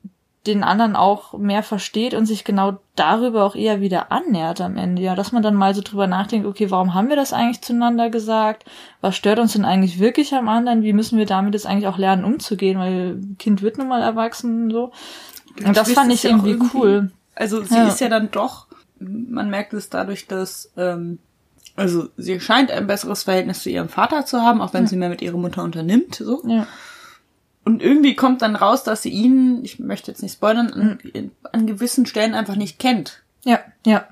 den 0.48 0.64
anderen 0.64 0.96
auch 0.96 1.34
mehr 1.38 1.62
versteht 1.62 2.14
und 2.14 2.26
sich 2.26 2.44
genau 2.44 2.78
darüber 2.96 3.44
auch 3.44 3.54
eher 3.54 3.80
wieder 3.80 4.10
annähert 4.10 4.60
am 4.60 4.76
Ende. 4.76 5.02
Ja, 5.02 5.14
dass 5.14 5.30
man 5.32 5.42
dann 5.42 5.54
mal 5.54 5.74
so 5.74 5.82
drüber 5.82 6.06
nachdenkt, 6.06 6.46
okay, 6.46 6.70
warum 6.70 6.94
haben 6.94 7.08
wir 7.08 7.16
das 7.16 7.32
eigentlich 7.32 7.62
zueinander 7.62 8.10
gesagt? 8.10 8.64
Was 9.00 9.14
stört 9.16 9.38
uns 9.38 9.52
denn 9.52 9.64
eigentlich 9.64 9.98
wirklich 10.00 10.34
am 10.34 10.48
anderen? 10.48 10.82
Wie 10.82 10.92
müssen 10.92 11.18
wir 11.18 11.26
damit 11.26 11.54
jetzt 11.54 11.66
eigentlich 11.66 11.86
auch 11.86 11.98
lernen, 11.98 12.24
umzugehen? 12.24 12.78
Weil 12.78 13.20
Kind 13.38 13.62
wird 13.62 13.78
nun 13.78 13.88
mal 13.88 14.02
erwachsen, 14.02 14.70
so. 14.70 14.90
Und 15.64 15.76
das 15.76 15.92
fand 15.92 16.12
ich 16.12 16.22
ja 16.24 16.30
auch 16.36 16.44
irgendwie 16.44 16.68
cool. 16.74 17.10
Also 17.34 17.62
sie 17.62 17.76
Ja. 17.76 17.86
ist 17.88 18.00
ja 18.00 18.08
dann 18.08 18.30
doch, 18.30 18.66
man 18.98 19.48
merkt 19.50 19.72
es 19.74 19.90
dadurch, 19.90 20.26
dass, 20.26 20.72
ähm, 20.76 21.18
also 21.76 22.08
sie 22.16 22.40
scheint 22.40 22.72
ein 22.72 22.86
besseres 22.88 23.22
Verhältnis 23.22 23.62
zu 23.62 23.70
ihrem 23.70 23.88
Vater 23.88 24.26
zu 24.26 24.42
haben, 24.42 24.60
auch 24.60 24.74
wenn 24.74 24.86
sie 24.88 24.96
mehr 24.96 25.08
mit 25.08 25.22
ihrer 25.22 25.38
Mutter 25.38 25.62
unternimmt, 25.62 26.16
so. 26.16 26.42
Ja. 26.46 26.66
Und 27.68 27.82
irgendwie 27.82 28.16
kommt 28.16 28.40
dann 28.40 28.56
raus, 28.56 28.82
dass 28.82 29.02
sie 29.02 29.10
ihn, 29.10 29.62
ich 29.62 29.78
möchte 29.78 30.10
jetzt 30.10 30.22
nicht 30.22 30.32
spoilern, 30.32 30.72
an, 30.72 30.98
Mhm. 31.02 31.30
an 31.52 31.66
gewissen 31.66 32.06
Stellen 32.06 32.32
einfach 32.34 32.56
nicht 32.56 32.78
kennt. 32.78 33.22
Ja, 33.44 33.58
ja. 33.84 34.06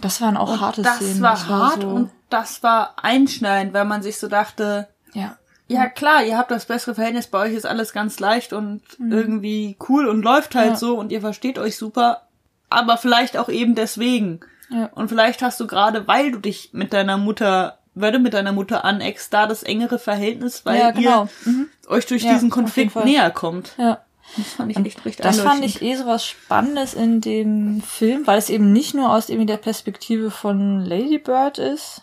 Das 0.00 0.20
waren 0.20 0.36
auch 0.36 0.54
Und 0.54 0.60
harte 0.60 0.82
das 0.82 0.96
Szenen. 0.96 1.22
war 1.22 1.48
hart 1.48 1.82
so, 1.82 1.88
und 1.88 2.10
das 2.30 2.64
war 2.64 2.94
einschneidend, 3.00 3.72
weil 3.74 3.84
man 3.84 4.02
sich 4.02 4.18
so 4.18 4.26
dachte, 4.26 4.88
ja. 5.14 5.36
ja 5.68 5.88
klar, 5.88 6.24
ihr 6.24 6.36
habt 6.36 6.50
das 6.50 6.64
bessere 6.66 6.96
Verhältnis, 6.96 7.28
bei 7.28 7.38
euch 7.38 7.54
ist 7.54 7.64
alles 7.64 7.92
ganz 7.92 8.18
leicht 8.18 8.52
und 8.52 8.82
irgendwie 8.98 9.76
cool 9.88 10.08
und 10.08 10.22
läuft 10.22 10.56
halt 10.56 10.70
Ja. 10.70 10.76
so 10.76 10.98
und 10.98 11.12
ihr 11.12 11.20
versteht 11.20 11.58
euch 11.60 11.76
super, 11.76 12.22
aber 12.70 12.96
vielleicht 12.96 13.36
auch 13.36 13.48
eben 13.48 13.76
deswegen. 13.76 14.40
Ja. 14.70 14.86
Und 14.96 15.10
vielleicht 15.10 15.42
hast 15.42 15.60
du 15.60 15.68
gerade, 15.68 16.08
weil 16.08 16.32
du 16.32 16.40
dich 16.40 16.70
mit 16.72 16.92
deiner 16.92 17.18
Mutter, 17.18 17.78
weil 17.96 18.12
du 18.12 18.18
mit 18.18 18.34
deiner 18.34 18.52
Mutter 18.52 18.84
aneckst, 18.84 19.32
da 19.32 19.46
das 19.46 19.62
engere 19.62 19.98
Verhältnis, 19.98 20.64
weil 20.64 20.78
Ja, 20.78 20.90
genau. 20.92 21.28
ihr 21.44 21.90
euch 21.90 22.06
durch 22.06 22.22
Ja, 22.22 22.34
diesen 22.34 22.50
Konflikt 22.50 22.94
näher 23.04 23.30
kommt. 23.30 23.72
Ja. 23.78 24.02
Das 24.36 24.52
fand 24.54 24.70
ich 24.70 24.84
echt 24.84 25.04
recht 25.04 25.24
Das 25.24 25.40
fand 25.40 25.64
ich 25.64 25.82
eh 25.82 25.94
so 25.94 26.06
was 26.06 26.26
Spannendes 26.26 26.94
in 26.94 27.20
dem 27.20 27.80
Film, 27.80 28.26
weil 28.26 28.38
es 28.38 28.50
eben 28.50 28.72
nicht 28.72 28.92
nur 28.94 29.12
aus 29.12 29.28
irgendwie 29.28 29.46
der 29.46 29.56
Perspektive 29.56 30.30
von 30.30 30.84
Lady 30.84 31.18
Bird 31.18 31.58
ist, 31.58 32.02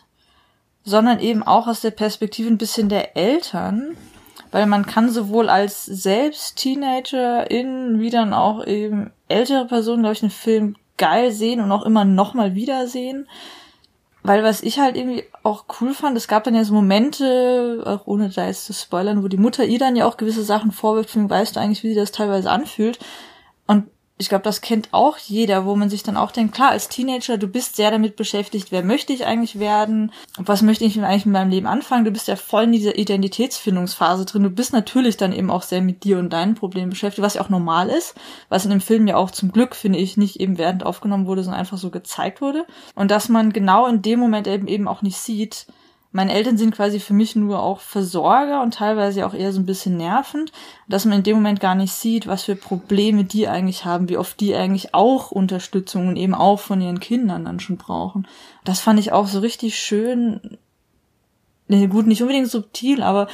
sondern 0.84 1.20
eben 1.20 1.44
auch 1.44 1.68
aus 1.68 1.82
der 1.82 1.92
Perspektive 1.92 2.50
ein 2.50 2.58
bisschen 2.58 2.90
der 2.90 3.16
Eltern. 3.16 3.96
Weil 4.52 4.68
man 4.68 4.86
kann 4.86 5.10
sowohl 5.10 5.50
als 5.50 5.84
selbst 5.86 6.58
Teenagerin 6.58 8.00
wie 8.00 8.10
dann 8.10 8.34
auch 8.34 8.66
eben 8.66 9.12
ältere 9.28 9.66
Personen, 9.66 10.04
glaube 10.04 10.14
ich, 10.14 10.20
den 10.20 10.30
Film 10.30 10.76
geil 10.98 11.32
sehen 11.32 11.60
und 11.60 11.72
auch 11.72 11.86
immer 11.86 12.06
nochmal 12.06 12.56
wiedersehen. 12.56 13.28
Weil 14.24 14.42
was 14.42 14.64
ich 14.64 14.80
halt 14.80 14.96
irgendwie 14.96 15.26
auch 15.44 15.66
cool 15.82 15.94
fand, 15.94 16.16
es 16.16 16.30
gab 16.30 16.46
dann 16.46 16.56
ja 16.56 16.64
so 16.64 16.74
Momente, 16.74 17.84
auch 17.86 18.08
ohne 18.08 18.30
da 18.30 18.48
jetzt 18.48 18.66
zu 18.66 18.74
spoilern, 18.74 19.22
wo 19.22 19.28
die 19.28 19.38
Mutter 19.38 19.66
ihr 19.66 19.80
dann 19.80 19.98
ja 19.98 20.06
auch 20.06 20.16
gewisse 20.16 20.44
Sachen 20.44 20.72
vorwirft, 20.72 21.10
von, 21.10 21.30
weißt 21.30 21.56
du 21.56 21.60
eigentlich, 21.60 21.84
wie 21.84 21.90
sie 21.90 22.00
das 22.00 22.14
teilweise 22.14 22.50
anfühlt. 22.50 23.00
Ich 24.24 24.30
glaube, 24.30 24.46
das 24.46 24.62
kennt 24.62 24.88
auch 24.94 25.18
jeder, 25.18 25.66
wo 25.66 25.76
man 25.76 25.90
sich 25.90 26.02
dann 26.02 26.16
auch 26.16 26.32
denkt, 26.32 26.56
klar, 26.56 26.70
als 26.70 26.88
Teenager, 26.88 27.38
du 27.38 27.48
bist 27.48 27.76
sehr 27.76 27.92
damit 27.92 28.16
beschäftigt, 28.16 28.72
wer 28.72 28.82
möchte 28.82 29.12
ich 29.12 29.26
eigentlich 29.26 29.60
werden, 29.60 30.14
was 30.38 30.62
möchte 30.62 30.86
ich 30.86 30.98
eigentlich 31.02 31.26
mit 31.26 31.34
meinem 31.34 31.50
Leben 31.50 31.68
anfangen, 31.68 32.06
du 32.06 32.12
bist 32.12 32.30
ja 32.30 32.38
voll 32.38 32.64
in 32.64 32.72
dieser 32.72 32.98
Identitätsfindungsphase 32.98 34.24
drin, 34.24 34.44
du 34.44 34.50
bist 34.50 34.72
natürlich 34.72 35.18
dann 35.18 35.34
eben 35.34 35.52
auch 35.52 35.64
sehr 35.64 35.82
mit 35.82 36.06
dir 36.06 36.20
und 36.20 36.32
deinen 36.32 36.56
Problemen 36.56 36.92
beschäftigt, 36.92 37.22
was 37.22 37.34
ja 37.34 37.42
auch 37.42 37.50
normal 37.50 37.90
ist, 37.90 38.16
was 38.48 38.64
in 38.64 38.72
dem 38.72 38.80
Film 38.80 39.08
ja 39.08 39.18
auch 39.18 39.30
zum 39.30 39.52
Glück, 39.52 39.76
finde 39.76 40.00
ich, 40.00 40.16
nicht 40.16 40.40
eben 40.40 40.58
während 40.58 40.86
aufgenommen 40.86 41.28
wurde, 41.28 41.44
sondern 41.44 41.60
einfach 41.60 41.78
so 41.78 41.90
gezeigt 41.90 42.40
wurde. 42.40 42.66
Und 42.96 43.12
dass 43.12 43.28
man 43.28 43.52
genau 43.52 43.88
in 43.88 44.02
dem 44.02 44.22
Moment 44.22 44.48
eben 44.48 44.68
eben 44.68 44.88
auch 44.88 45.02
nicht 45.02 45.18
sieht, 45.18 45.68
meine 46.14 46.32
Eltern 46.32 46.58
sind 46.58 46.76
quasi 46.76 47.00
für 47.00 47.14
mich 47.14 47.36
nur 47.36 47.62
auch 47.62 47.80
Versorger 47.80 48.62
und 48.62 48.76
teilweise 48.76 49.26
auch 49.26 49.34
eher 49.34 49.52
so 49.52 49.60
ein 49.60 49.66
bisschen 49.66 49.98
nervend, 49.98 50.52
dass 50.88 51.06
man 51.06 51.18
in 51.18 51.24
dem 51.24 51.38
Moment 51.38 51.60
gar 51.60 51.74
nicht 51.74 51.92
sieht, 51.92 52.28
was 52.28 52.44
für 52.44 52.56
Probleme 52.56 53.24
die 53.24 53.48
eigentlich 53.48 53.84
haben, 53.84 54.08
wie 54.10 54.18
oft 54.18 54.40
die 54.40 54.56
eigentlich 54.56 54.94
auch 54.94 55.32
Unterstützung 55.32 56.08
und 56.08 56.16
eben 56.16 56.36
auch 56.36 56.60
von 56.60 56.80
ihren 56.82 57.00
Kindern 57.00 57.46
dann 57.46 57.60
schon 57.60 57.78
brauchen. 57.78 58.28
Das 58.64 58.80
fand 58.80 59.00
ich 59.00 59.12
auch 59.12 59.26
so 59.26 59.40
richtig 59.40 59.78
schön. 59.78 60.60
Nee, 61.68 61.88
gut, 61.88 62.06
nicht 62.06 62.22
unbedingt 62.22 62.50
subtil, 62.50 63.02
aber 63.02 63.28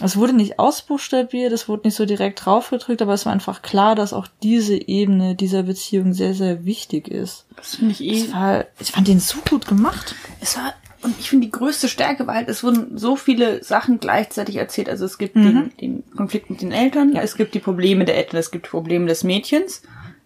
es 0.00 0.16
wurde 0.16 0.32
nicht 0.32 0.58
ausbuchstabiert, 0.58 1.52
es 1.52 1.68
wurde 1.68 1.86
nicht 1.86 1.96
so 1.96 2.06
direkt 2.06 2.44
draufgedrückt, 2.44 3.02
aber 3.02 3.12
es 3.12 3.26
war 3.26 3.32
einfach 3.32 3.60
klar, 3.60 3.94
dass 3.94 4.14
auch 4.14 4.26
diese 4.42 4.74
Ebene 4.74 5.34
dieser 5.34 5.64
Beziehung 5.64 6.14
sehr, 6.14 6.34
sehr 6.34 6.64
wichtig 6.64 7.08
ist. 7.08 7.44
Das 7.56 7.74
finde 7.74 7.92
ich 7.92 8.00
eh. 8.02 8.32
War, 8.32 8.64
ich 8.80 8.92
fand 8.92 9.06
den 9.06 9.20
so 9.20 9.38
gut 9.48 9.66
gemacht. 9.66 10.14
Es 10.40 10.56
war, 10.56 10.72
und 11.02 11.18
ich 11.18 11.28
finde 11.28 11.46
die 11.46 11.52
größte 11.52 11.88
Stärke 11.88 12.26
war 12.26 12.36
halt, 12.36 12.48
es 12.48 12.62
wurden 12.62 12.96
so 12.96 13.16
viele 13.16 13.62
Sachen 13.64 13.98
gleichzeitig 13.98 14.56
erzählt. 14.56 14.88
Also 14.88 15.04
es 15.04 15.18
gibt 15.18 15.34
den, 15.34 15.72
den 15.80 16.04
Konflikt 16.16 16.48
mit 16.48 16.62
den 16.62 16.72
Eltern, 16.72 17.16
es 17.16 17.36
gibt 17.36 17.54
die 17.54 17.58
Probleme 17.58 18.04
der 18.04 18.16
Eltern, 18.16 18.38
es 18.38 18.50
gibt 18.50 18.66
die 18.66 18.70
Probleme 18.70 19.06
des 19.06 19.24
Mädchens, 19.24 19.82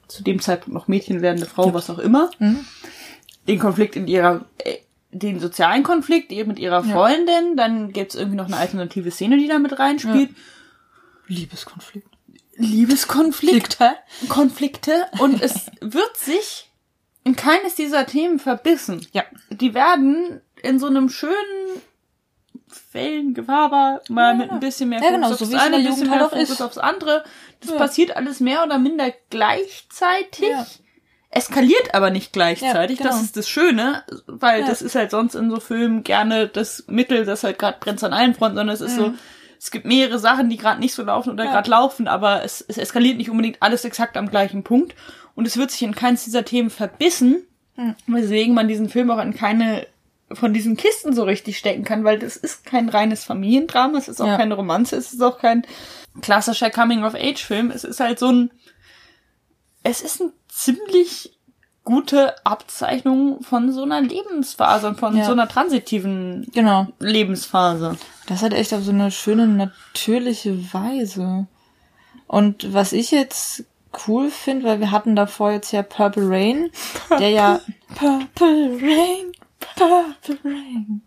zu 0.06 0.22
dem 0.22 0.40
Zeitpunkt 0.40 0.74
noch 0.74 0.88
Mädchen 0.88 1.22
werdende 1.22 1.46
Frau, 1.46 1.72
was 1.74 1.90
auch 1.90 1.98
immer. 1.98 2.30
Den 3.48 3.58
Konflikt 3.58 3.96
in 3.96 4.06
ihrer, 4.06 4.44
äh, 4.58 4.76
den 5.10 5.40
sozialen 5.40 5.82
Konflikt 5.82 6.30
ihr 6.30 6.46
mit 6.46 6.58
ihrer 6.58 6.84
Freundin, 6.84 7.56
dann 7.56 7.92
gibt's 7.92 8.14
irgendwie 8.14 8.36
noch 8.36 8.46
eine 8.46 8.56
alternative 8.56 9.10
Szene, 9.10 9.38
die 9.38 9.48
da 9.48 9.58
mit 9.58 9.78
reinspielt. 9.78 10.30
Liebeskonflikt. 11.26 12.08
Liebeskonflikt. 12.56 13.78
Konflikte. 13.78 14.28
Konflikte 14.28 14.92
und 15.20 15.42
es 15.42 15.70
wird 15.80 16.16
sich 16.16 16.70
in 17.24 17.34
keines 17.34 17.74
dieser 17.74 18.06
Themen 18.06 18.38
verbissen. 18.38 19.04
Ja. 19.12 19.24
Die 19.50 19.74
werden 19.74 20.40
in 20.62 20.78
so 20.78 20.86
einem 20.86 21.08
schönen 21.08 21.82
Wellengewaber 22.92 24.00
mal 24.08 24.34
mit 24.34 24.50
ein 24.50 24.60
bisschen 24.60 24.88
mehr 24.88 25.00
Ja, 25.02 25.10
genau, 25.10 25.28
Fokus 25.28 25.38
so 25.38 25.44
aufs 25.44 25.52
wie 25.52 25.56
es 25.56 25.62
in 25.66 25.74
eine, 25.74 25.76
ein 25.76 25.84
bisschen 25.84 26.10
halt 26.10 26.18
mehr 26.18 26.26
auch 26.26 26.30
Fokus 26.32 26.50
ist. 26.50 26.60
aufs 26.62 26.78
andere. 26.78 27.24
Das 27.60 27.70
Ja. 27.70 27.76
passiert 27.76 28.16
alles 28.16 28.40
mehr 28.40 28.64
oder 28.64 28.78
minder 28.78 29.12
gleichzeitig. 29.30 30.48
Ja. 30.48 30.66
Eskaliert 31.30 31.94
aber 31.94 32.10
nicht 32.10 32.32
gleichzeitig. 32.32 32.98
Ja, 32.98 33.04
genau. 33.06 33.16
Das 33.16 33.22
ist 33.24 33.36
das 33.36 33.48
Schöne, 33.48 34.02
weil 34.26 34.60
Ja. 34.62 34.66
das 34.66 34.80
ist 34.82 34.94
halt 34.94 35.10
sonst 35.10 35.34
in 35.34 35.50
so 35.50 35.60
Filmen 35.60 36.02
gerne 36.02 36.48
das 36.48 36.84
Mittel, 36.88 37.24
das 37.24 37.44
halt 37.44 37.58
gerade 37.58 37.78
brennt 37.80 38.02
an 38.04 38.12
allen 38.12 38.34
Fronten, 38.34 38.56
sondern 38.56 38.74
es 38.74 38.80
ist 38.80 38.96
so, 38.96 39.12
es 39.58 39.70
gibt 39.70 39.84
mehrere 39.84 40.18
Sachen, 40.18 40.48
die 40.48 40.56
gerade 40.56 40.80
nicht 40.80 40.94
so 40.94 41.02
laufen 41.02 41.30
oder 41.32 41.44
Mhm. 41.44 41.48
Ja. 41.48 41.54
gerade 41.56 41.70
laufen, 41.70 42.08
aber 42.08 42.42
es, 42.44 42.62
es 42.66 42.78
eskaliert 42.78 43.18
nicht 43.18 43.30
unbedingt 43.30 43.60
alles 43.62 43.84
exakt 43.84 44.16
am 44.16 44.30
gleichen 44.30 44.62
Punkt. 44.64 44.94
Und 45.34 45.46
es 45.46 45.56
wird 45.58 45.70
sich 45.70 45.82
in 45.82 45.94
keins 45.94 46.24
dieser 46.24 46.44
Themen 46.44 46.70
verbissen, 46.70 47.46
Mhm. 47.76 47.94
weswegen 48.06 48.54
man 48.54 48.68
diesen 48.68 48.88
Film 48.88 49.10
auch 49.10 49.20
in 49.20 49.34
keine 49.34 49.86
von 50.32 50.52
diesen 50.52 50.76
Kisten 50.76 51.14
so 51.14 51.22
richtig 51.24 51.56
stecken 51.58 51.84
kann, 51.84 52.02
weil 52.04 52.18
das 52.18 52.36
ist 52.36 52.64
kein 52.66 52.88
reines 52.88 53.24
Familiendrama, 53.24 53.98
es 53.98 54.08
ist 54.08 54.20
auch 54.20 54.26
Ja. 54.26 54.36
keine 54.36 54.54
Romanze, 54.54 54.96
es 54.96 55.12
ist 55.12 55.22
auch 55.22 55.38
kein 55.38 55.64
klassischer 56.20 56.70
Coming-of-Age-Film. 56.70 57.70
Es 57.70 57.84
ist 57.84 58.00
halt 58.00 58.18
so 58.18 58.30
ein, 58.32 58.50
es 59.82 60.00
ist 60.00 60.20
ein 60.20 60.32
ziemlich 60.48 61.32
gute 61.84 62.34
Abzeichnung 62.44 63.42
von 63.44 63.70
so 63.70 63.82
einer 63.84 64.00
Lebensphase 64.00 64.88
und 64.88 64.98
von 64.98 65.16
Ja. 65.16 65.24
so 65.26 65.32
einer 65.32 65.46
transitiven 65.46 66.46
Genau. 66.52 66.88
Lebensphase. 66.98 67.96
Das 68.26 68.42
hat 68.42 68.52
echt 68.52 68.74
auf 68.74 68.82
so 68.82 68.90
eine 68.90 69.12
schöne, 69.12 69.46
natürliche 69.46 70.72
Weise. 70.74 71.46
Und 72.26 72.72
was 72.74 72.92
ich 72.92 73.12
jetzt 73.12 73.64
cool 74.08 74.30
finde, 74.30 74.64
weil 74.66 74.80
wir 74.80 74.90
hatten 74.90 75.14
davor 75.14 75.52
jetzt 75.52 75.70
ja 75.70 75.82
Purple 75.82 76.28
Rain, 76.28 76.70
der 77.20 77.30
ja 77.30 77.60
Purple 77.94 78.78
Rain, 78.82 79.32
Purple 79.58 80.38
Rain. 80.44 81.02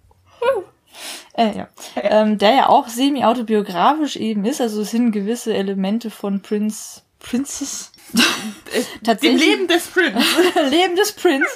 Äh, 1.34 1.58
ja. 1.58 1.70
Ähm, 1.96 2.38
der 2.38 2.53
ja 2.53 2.70
auch 2.70 2.88
semi-autobiografisch 2.88 4.15
eben 4.15 4.46
ist, 4.46 4.62
also 4.62 4.82
es 4.82 4.91
sind 4.91 5.12
gewisse 5.12 5.53
Elemente 5.53 6.10
von 6.10 6.41
Prince, 6.41 7.01
Princess, 7.20 7.91
Dem 8.13 9.03
tatsächlich, 9.03 9.41
Leben 9.41 9.68
des 9.68 9.88
Prince. 9.88 10.25
Leben 10.70 10.96
des 10.96 11.12
Prince, 11.13 11.50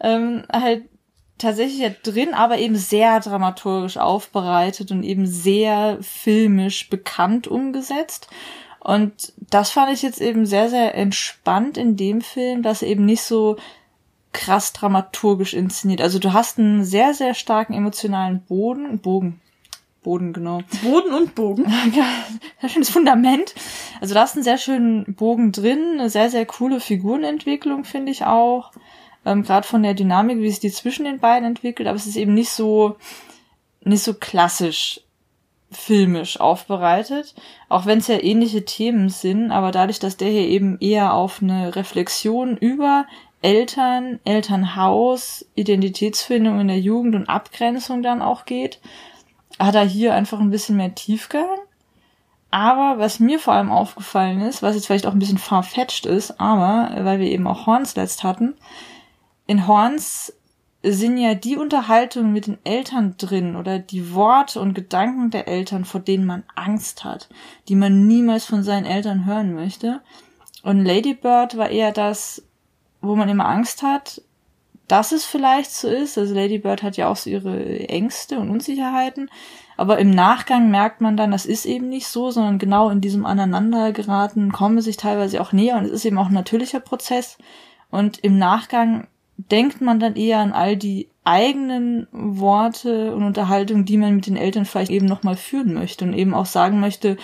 ähm, 0.00 0.44
halt 0.52 0.84
tatsächlich 1.38 1.78
ja 1.78 1.90
drin, 1.90 2.32
aber 2.32 2.58
eben 2.58 2.76
sehr 2.76 3.20
dramaturgisch 3.20 3.98
aufbereitet 3.98 4.90
und 4.90 5.02
eben 5.02 5.26
sehr 5.26 5.98
filmisch 6.00 6.88
bekannt 6.88 7.46
umgesetzt. 7.46 8.28
Und 8.80 9.32
das 9.50 9.70
fand 9.70 9.92
ich 9.92 10.02
jetzt 10.02 10.20
eben 10.20 10.46
sehr, 10.46 10.70
sehr 10.70 10.94
entspannt 10.94 11.76
in 11.76 11.96
dem 11.96 12.20
Film, 12.20 12.62
dass 12.62 12.82
er 12.82 12.88
eben 12.88 13.04
nicht 13.04 13.22
so 13.22 13.56
krass 14.36 14.74
dramaturgisch 14.74 15.54
inszeniert. 15.54 16.02
Also 16.02 16.18
du 16.18 16.34
hast 16.34 16.58
einen 16.58 16.84
sehr, 16.84 17.14
sehr 17.14 17.32
starken 17.32 17.72
emotionalen 17.72 18.42
Boden, 18.42 18.98
Bogen, 18.98 19.40
Boden, 20.02 20.34
genau. 20.34 20.60
Boden 20.84 21.14
und 21.14 21.34
Bogen. 21.34 21.64
Ja, 21.94 22.04
sehr 22.60 22.68
schönes 22.68 22.90
Fundament. 22.90 23.54
Also 24.00 24.14
da 24.14 24.24
ist 24.24 24.34
einen 24.34 24.44
sehr 24.44 24.58
schönen 24.58 25.14
Bogen 25.14 25.52
drin, 25.52 25.96
eine 25.98 26.10
sehr, 26.10 26.28
sehr 26.28 26.44
coole 26.44 26.80
Figurenentwicklung, 26.80 27.84
finde 27.84 28.12
ich 28.12 28.24
auch. 28.26 28.72
Ähm, 29.24 29.42
Gerade 29.42 29.66
von 29.66 29.82
der 29.82 29.94
Dynamik, 29.94 30.38
wie 30.38 30.50
sich 30.50 30.60
die 30.60 30.70
zwischen 30.70 31.06
den 31.06 31.18
beiden 31.18 31.48
entwickelt, 31.48 31.88
aber 31.88 31.96
es 31.96 32.06
ist 32.06 32.16
eben 32.16 32.34
nicht 32.34 32.50
so, 32.50 32.96
nicht 33.80 34.02
so 34.02 34.12
klassisch 34.12 35.00
filmisch 35.72 36.38
aufbereitet, 36.38 37.34
auch 37.68 37.86
wenn 37.86 37.98
es 37.98 38.06
ja 38.06 38.22
ähnliche 38.22 38.64
Themen 38.64 39.08
sind, 39.08 39.50
aber 39.50 39.72
dadurch, 39.72 39.98
dass 39.98 40.16
der 40.16 40.28
hier 40.28 40.46
eben 40.46 40.78
eher 40.78 41.14
auf 41.14 41.42
eine 41.42 41.74
Reflexion 41.74 42.56
über 42.56 43.06
Eltern, 43.42 44.20
Elternhaus, 44.24 45.46
Identitätsfindung 45.54 46.60
in 46.60 46.68
der 46.68 46.80
Jugend 46.80 47.14
und 47.14 47.28
Abgrenzung 47.28 48.02
dann 48.02 48.22
auch 48.22 48.44
geht, 48.44 48.80
hat 49.58 49.74
er 49.74 49.84
hier 49.84 50.14
einfach 50.14 50.40
ein 50.40 50.50
bisschen 50.50 50.76
mehr 50.76 50.94
Tiefgang. 50.94 51.46
Aber 52.50 52.98
was 52.98 53.20
mir 53.20 53.38
vor 53.38 53.54
allem 53.54 53.70
aufgefallen 53.70 54.40
ist, 54.40 54.62
was 54.62 54.74
jetzt 54.74 54.86
vielleicht 54.86 55.06
auch 55.06 55.12
ein 55.12 55.18
bisschen 55.18 55.38
farfetched 55.38 56.06
ist, 56.06 56.40
aber 56.40 56.90
weil 57.04 57.20
wir 57.20 57.28
eben 57.28 57.46
auch 57.46 57.66
Horns 57.66 57.96
letzt 57.96 58.22
hatten, 58.24 58.54
in 59.46 59.66
Horns 59.66 60.32
sind 60.82 61.18
ja 61.18 61.34
die 61.34 61.56
Unterhaltungen 61.56 62.32
mit 62.32 62.46
den 62.46 62.58
Eltern 62.64 63.16
drin 63.18 63.56
oder 63.56 63.78
die 63.78 64.14
Worte 64.14 64.60
und 64.60 64.74
Gedanken 64.74 65.30
der 65.30 65.48
Eltern, 65.48 65.84
vor 65.84 66.00
denen 66.00 66.24
man 66.24 66.44
Angst 66.54 67.04
hat, 67.04 67.28
die 67.68 67.74
man 67.74 68.06
niemals 68.06 68.44
von 68.44 68.62
seinen 68.62 68.86
Eltern 68.86 69.26
hören 69.26 69.54
möchte. 69.54 70.00
Und 70.62 70.84
Lady 70.84 71.14
Bird 71.14 71.56
war 71.56 71.70
eher 71.70 71.92
das, 71.92 72.45
wo 73.00 73.16
man 73.16 73.28
immer 73.28 73.46
Angst 73.46 73.82
hat, 73.82 74.22
dass 74.88 75.12
es 75.12 75.24
vielleicht 75.24 75.72
so 75.72 75.88
ist. 75.88 76.16
Also 76.16 76.34
Lady 76.34 76.58
Bird 76.58 76.82
hat 76.82 76.96
ja 76.96 77.08
auch 77.08 77.16
so 77.16 77.30
ihre 77.30 77.88
Ängste 77.88 78.38
und 78.38 78.50
Unsicherheiten. 78.50 79.30
Aber 79.76 79.98
im 79.98 80.10
Nachgang 80.10 80.70
merkt 80.70 81.00
man 81.00 81.16
dann, 81.16 81.32
das 81.32 81.44
ist 81.44 81.66
eben 81.66 81.88
nicht 81.88 82.06
so, 82.06 82.30
sondern 82.30 82.58
genau 82.58 82.88
in 82.88 83.00
diesem 83.00 83.26
Aneinandergeraten 83.26 84.52
kommen 84.52 84.80
sich 84.80 84.96
teilweise 84.96 85.40
auch 85.40 85.52
näher 85.52 85.76
und 85.76 85.84
es 85.84 85.92
ist 85.92 86.04
eben 86.04 86.18
auch 86.18 86.28
ein 86.28 86.34
natürlicher 86.34 86.80
Prozess. 86.80 87.36
Und 87.90 88.18
im 88.18 88.38
Nachgang 88.38 89.08
denkt 89.36 89.80
man 89.80 90.00
dann 90.00 90.16
eher 90.16 90.38
an 90.38 90.52
all 90.52 90.76
die 90.76 91.08
eigenen 91.26 92.06
Worte 92.12 93.12
und 93.14 93.24
Unterhaltung, 93.24 93.84
die 93.84 93.96
man 93.96 94.14
mit 94.14 94.26
den 94.26 94.36
Eltern 94.36 94.64
vielleicht 94.64 94.90
eben 94.90 95.06
nochmal 95.06 95.36
führen 95.36 95.74
möchte 95.74 96.04
und 96.04 96.12
eben 96.14 96.34
auch 96.34 96.46
sagen 96.46 96.78
möchte, 96.80 97.16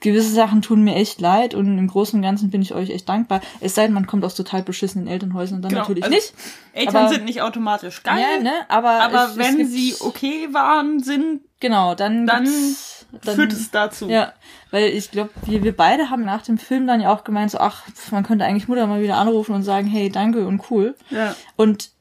gewisse 0.00 0.30
Sachen 0.32 0.60
tun 0.60 0.84
mir 0.84 0.94
echt 0.94 1.20
leid 1.22 1.54
und 1.54 1.78
im 1.78 1.86
Großen 1.88 2.18
und 2.18 2.22
Ganzen 2.22 2.50
bin 2.50 2.60
ich 2.60 2.74
euch 2.74 2.90
echt 2.90 3.08
dankbar. 3.08 3.40
Es 3.60 3.74
sei 3.74 3.84
denn, 3.84 3.94
man 3.94 4.06
kommt 4.06 4.24
aus 4.24 4.34
total 4.34 4.62
beschissenen 4.62 5.08
Elternhäusern, 5.08 5.62
dann 5.62 5.70
Genau, 5.70 5.80
natürlich 5.82 6.04
also 6.04 6.14
nicht. 6.14 6.34
Eltern 6.74 6.96
Aber- 6.96 7.08
sind 7.08 7.24
nicht 7.24 7.40
automatisch 7.40 8.02
geil, 8.02 8.18
Ja, 8.36 8.42
ne? 8.42 8.52
Aber, 8.68 8.90
aber 9.00 9.28
es 9.30 9.36
wenn 9.38 9.66
sie 9.66 9.94
okay 10.00 10.48
waren, 10.52 11.02
sind, 11.02 11.40
genau, 11.58 11.94
dann, 11.94 12.26
dann, 12.26 12.44
dann 13.24 13.34
führt 13.36 13.52
es 13.54 13.70
dazu. 13.70 14.08
Ja, 14.10 14.34
weil 14.70 14.90
ich 14.90 15.10
glaube, 15.10 15.30
wir, 15.46 15.64
wir 15.64 15.74
beide 15.74 16.10
haben 16.10 16.26
nach 16.26 16.42
dem 16.42 16.58
Film 16.58 16.86
dann 16.86 17.00
ja 17.00 17.10
auch 17.10 17.24
gemeint, 17.24 17.50
so, 17.52 17.58
ach, 17.58 17.84
man 18.10 18.22
könnte 18.22 18.44
eigentlich 18.44 18.68
Mutter 18.68 18.86
mal 18.86 19.00
wieder 19.02 19.16
anrufen 19.16 19.54
und 19.54 19.62
sagen, 19.62 19.86
hey, 19.86 20.10
danke 20.10 20.46
und 20.46 20.70
cool. 20.70 20.94
ja. 21.08 21.34
Und 21.56 21.95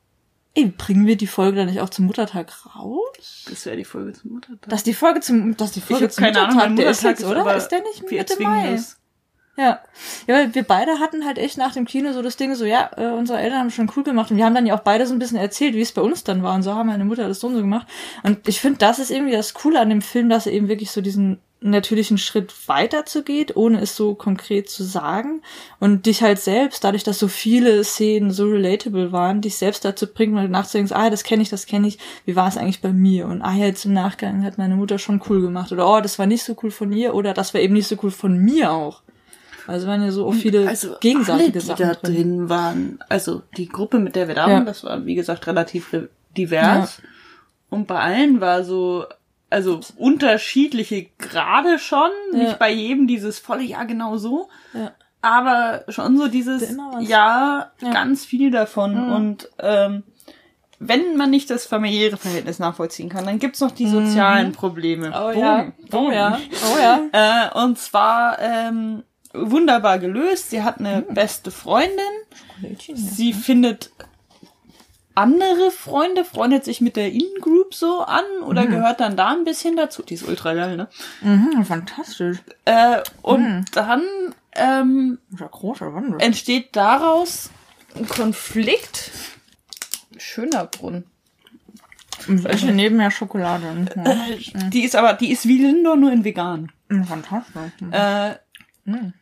ey, 0.55 0.73
bringen 0.75 1.05
wir 1.05 1.17
die 1.17 1.27
Folge 1.27 1.57
dann 1.57 1.67
nicht 1.67 1.81
auch 1.81 1.89
zum 1.89 2.05
Muttertag 2.05 2.51
raus? 2.75 3.45
Das 3.49 3.65
wäre 3.65 3.77
die 3.77 3.85
Folge 3.85 4.13
zum 4.13 4.33
Muttertag. 4.33 4.69
Dass 4.69 4.83
die 4.83 4.93
Folge 4.93 5.19
zum, 5.19 5.55
dass 5.57 5.71
die 5.71 5.81
Folge 5.81 6.09
zum 6.09 6.23
keine 6.23 6.41
Ahnung, 6.41 6.75
der 6.75 6.89
ist 6.89 7.03
Muttertag 7.03 7.19
jetzt, 7.19 7.23
ist, 7.23 7.29
oder? 7.29 7.55
Ist 7.55 7.67
der 7.69 7.81
nicht 7.81 8.09
Mitte 8.09 8.43
Mai? 8.43 8.71
das. 8.71 8.97
Ja. 9.57 9.79
Ja, 10.27 10.35
weil 10.35 10.53
wir 10.53 10.63
beide 10.63 10.99
hatten 10.99 11.25
halt 11.25 11.37
echt 11.37 11.57
nach 11.57 11.73
dem 11.73 11.85
Kino 11.85 12.11
so 12.11 12.21
das 12.21 12.35
Ding 12.35 12.55
so, 12.55 12.65
ja, 12.65 12.91
äh, 12.97 13.07
unsere 13.07 13.39
Eltern 13.39 13.59
haben 13.59 13.71
schon 13.71 13.89
cool 13.95 14.03
gemacht 14.03 14.31
und 14.31 14.37
wir 14.37 14.45
haben 14.45 14.55
dann 14.55 14.65
ja 14.65 14.75
auch 14.75 14.81
beide 14.81 15.07
so 15.07 15.13
ein 15.13 15.19
bisschen 15.19 15.37
erzählt, 15.37 15.75
wie 15.75 15.81
es 15.81 15.93
bei 15.93 16.01
uns 16.01 16.23
dann 16.23 16.43
war 16.43 16.55
und 16.55 16.63
so 16.63 16.73
haben 16.73 16.87
meine 16.87 17.05
Mutter 17.05 17.27
das 17.27 17.39
so 17.39 17.47
und 17.47 17.55
so 17.55 17.61
gemacht. 17.61 17.87
Und 18.23 18.47
ich 18.47 18.59
finde, 18.59 18.79
das 18.79 18.99
ist 18.99 19.11
irgendwie 19.11 19.31
das 19.31 19.53
Coole 19.53 19.79
an 19.79 19.89
dem 19.89 20.01
Film, 20.01 20.29
dass 20.29 20.45
er 20.45 20.51
eben 20.51 20.67
wirklich 20.67 20.91
so 20.91 21.01
diesen 21.01 21.39
natürlichen 21.69 22.17
Schritt 22.17 22.53
weiter 22.67 23.05
zu 23.05 23.23
geht, 23.23 23.55
ohne 23.55 23.81
es 23.81 23.95
so 23.95 24.13
konkret 24.15 24.69
zu 24.69 24.83
sagen 24.83 25.41
und 25.79 26.05
dich 26.05 26.21
halt 26.21 26.39
selbst, 26.39 26.83
dadurch, 26.83 27.03
dass 27.03 27.19
so 27.19 27.27
viele 27.27 27.83
Szenen 27.83 28.31
so 28.31 28.45
relatable 28.47 29.11
waren, 29.11 29.41
dich 29.41 29.57
selbst 29.57 29.83
dazu 29.85 30.07
bringt, 30.07 30.33
mal 30.33 30.47
nachzudenken, 30.47 30.93
ah, 30.93 31.09
das 31.09 31.23
kenne 31.23 31.41
ich, 31.43 31.49
das 31.49 31.65
kenne 31.65 31.87
ich, 31.87 31.97
wie 32.25 32.35
war 32.35 32.47
es 32.47 32.57
eigentlich 32.57 32.81
bei 32.81 32.93
mir? 32.93 33.25
Und 33.27 33.41
ah, 33.41 33.53
jetzt 33.55 33.85
im 33.85 33.93
Nachgang 33.93 34.43
hat 34.43 34.57
meine 34.57 34.75
Mutter 34.75 34.99
schon 34.99 35.21
cool 35.29 35.41
gemacht 35.41 35.71
oder 35.71 35.87
oh, 35.91 36.01
das 36.01 36.19
war 36.19 36.25
nicht 36.25 36.43
so 36.43 36.55
cool 36.63 36.71
von 36.71 36.91
ihr 36.91 37.13
oder 37.15 37.33
das 37.33 37.53
war 37.53 37.61
eben 37.61 37.73
nicht 37.73 37.87
so 37.87 37.97
cool 38.03 38.11
von 38.11 38.37
mir 38.37 38.71
auch. 38.71 39.01
Also 39.67 39.87
waren 39.87 40.03
ja 40.03 40.11
so 40.11 40.27
auch 40.27 40.33
viele 40.35 40.67
Also 40.67 40.95
gegenseitige 40.99 41.43
alle, 41.43 41.51
die 41.53 41.59
Sachen 41.59 41.87
da 41.87 41.93
drin. 41.95 42.13
drin 42.15 42.49
waren, 42.49 42.99
also 43.09 43.41
die 43.57 43.67
Gruppe, 43.67 43.97
mit 43.97 44.15
der 44.15 44.27
wir 44.27 44.35
da 44.35 44.47
Ja. 44.47 44.53
waren, 44.57 44.65
das 44.67 44.83
war 44.83 45.05
wie 45.07 45.15
gesagt 45.15 45.47
relativ 45.47 45.91
re- 45.91 46.09
divers. 46.37 47.01
Und 47.71 47.87
bei 47.87 47.99
allen 47.99 48.41
war 48.41 48.63
so, 48.63 49.05
also 49.49 49.79
unterschiedliche 49.97 51.07
Grade 51.17 51.79
schon, 51.79 52.09
Ja. 52.33 52.37
nicht 52.39 52.59
bei 52.59 52.71
jedem 52.71 53.07
dieses 53.07 53.39
volle 53.39 53.63
Jahr 53.63 53.85
genau 53.85 54.17
so, 54.17 54.49
Ja. 54.73 54.91
aber 55.21 55.83
schon 55.89 56.17
so 56.17 56.27
dieses. 56.27 56.75
Ja, 57.01 57.71
Ja. 57.81 57.91
ganz 57.91 58.25
viel 58.25 58.51
davon. 58.51 59.07
Mhm. 59.07 59.11
Und 59.13 59.49
ähm, 59.59 60.03
wenn 60.79 61.15
man 61.15 61.29
nicht 61.29 61.49
das 61.49 61.65
familiäre 61.65 62.17
Verhältnis 62.17 62.59
nachvollziehen 62.59 63.07
kann, 63.09 63.25
dann 63.25 63.39
gibt's 63.39 63.61
noch 63.61 63.71
die 63.71 63.87
sozialen 63.87 64.51
Probleme. 64.51 65.07
Mhm. 65.09 65.13
Oh 65.15 65.31
Boom, 65.31 65.39
ja, 65.39 65.65
oh 65.67 65.87
boom. 65.89 66.11
ja, 66.11 66.37
oh 66.73 66.77
ja. 66.79 67.49
Äh, 67.53 67.63
und 67.63 67.77
zwar 67.79 68.39
ähm, 68.39 69.03
wunderbar 69.33 69.99
gelöst. 69.99 70.49
Sie 70.49 70.63
hat 70.63 70.79
eine 70.79 71.05
Mhm. 71.07 71.13
beste 71.13 71.51
Freundin. 71.51 71.97
Sie 72.93 73.33
findet 73.33 73.91
andere 75.15 75.71
Freunde, 75.71 76.23
freundet 76.25 76.63
sich 76.65 76.81
mit 76.81 76.95
der 76.95 77.11
In-Group 77.11 77.73
so 77.73 78.01
an 78.01 78.23
oder 78.45 78.67
gehört 78.67 78.99
dann 78.99 79.15
da 79.17 79.29
ein 79.29 79.43
bisschen 79.45 79.75
dazu. 79.75 80.03
Die 80.03 80.13
ist 80.15 80.23
ultra 80.27 80.53
geil, 80.53 80.77
ne? 80.77 80.87
Mhm, 81.21 81.65
fantastisch. 81.65 82.37
Äh, 82.65 83.01
und 83.21 83.41
Mhm. 83.43 83.65
dann 83.73 84.03
ähm, 84.53 85.19
entsteht 86.19 86.75
daraus 86.75 87.49
ein 87.95 88.07
Konflikt. 88.07 89.11
Schöner 90.17 90.65
Brunnen. 90.65 91.05
Welche 92.27 92.71
neben 92.71 92.97
mir 92.97 93.11
Schokolade. 93.11 93.65
Mhm. 93.65 94.69
Die 94.71 94.83
ist 94.83 94.95
aber, 94.95 95.13
die 95.13 95.31
ist 95.31 95.47
wie 95.47 95.57
Lindor, 95.59 95.95
nur 95.95 96.11
in 96.11 96.23
vegan. 96.23 96.71
Mhm, 96.89 97.03
Fantastisch. 97.05 97.71
Mhm. 97.81 97.93
Äh, 97.93 98.35
Mhm. 98.87 99.13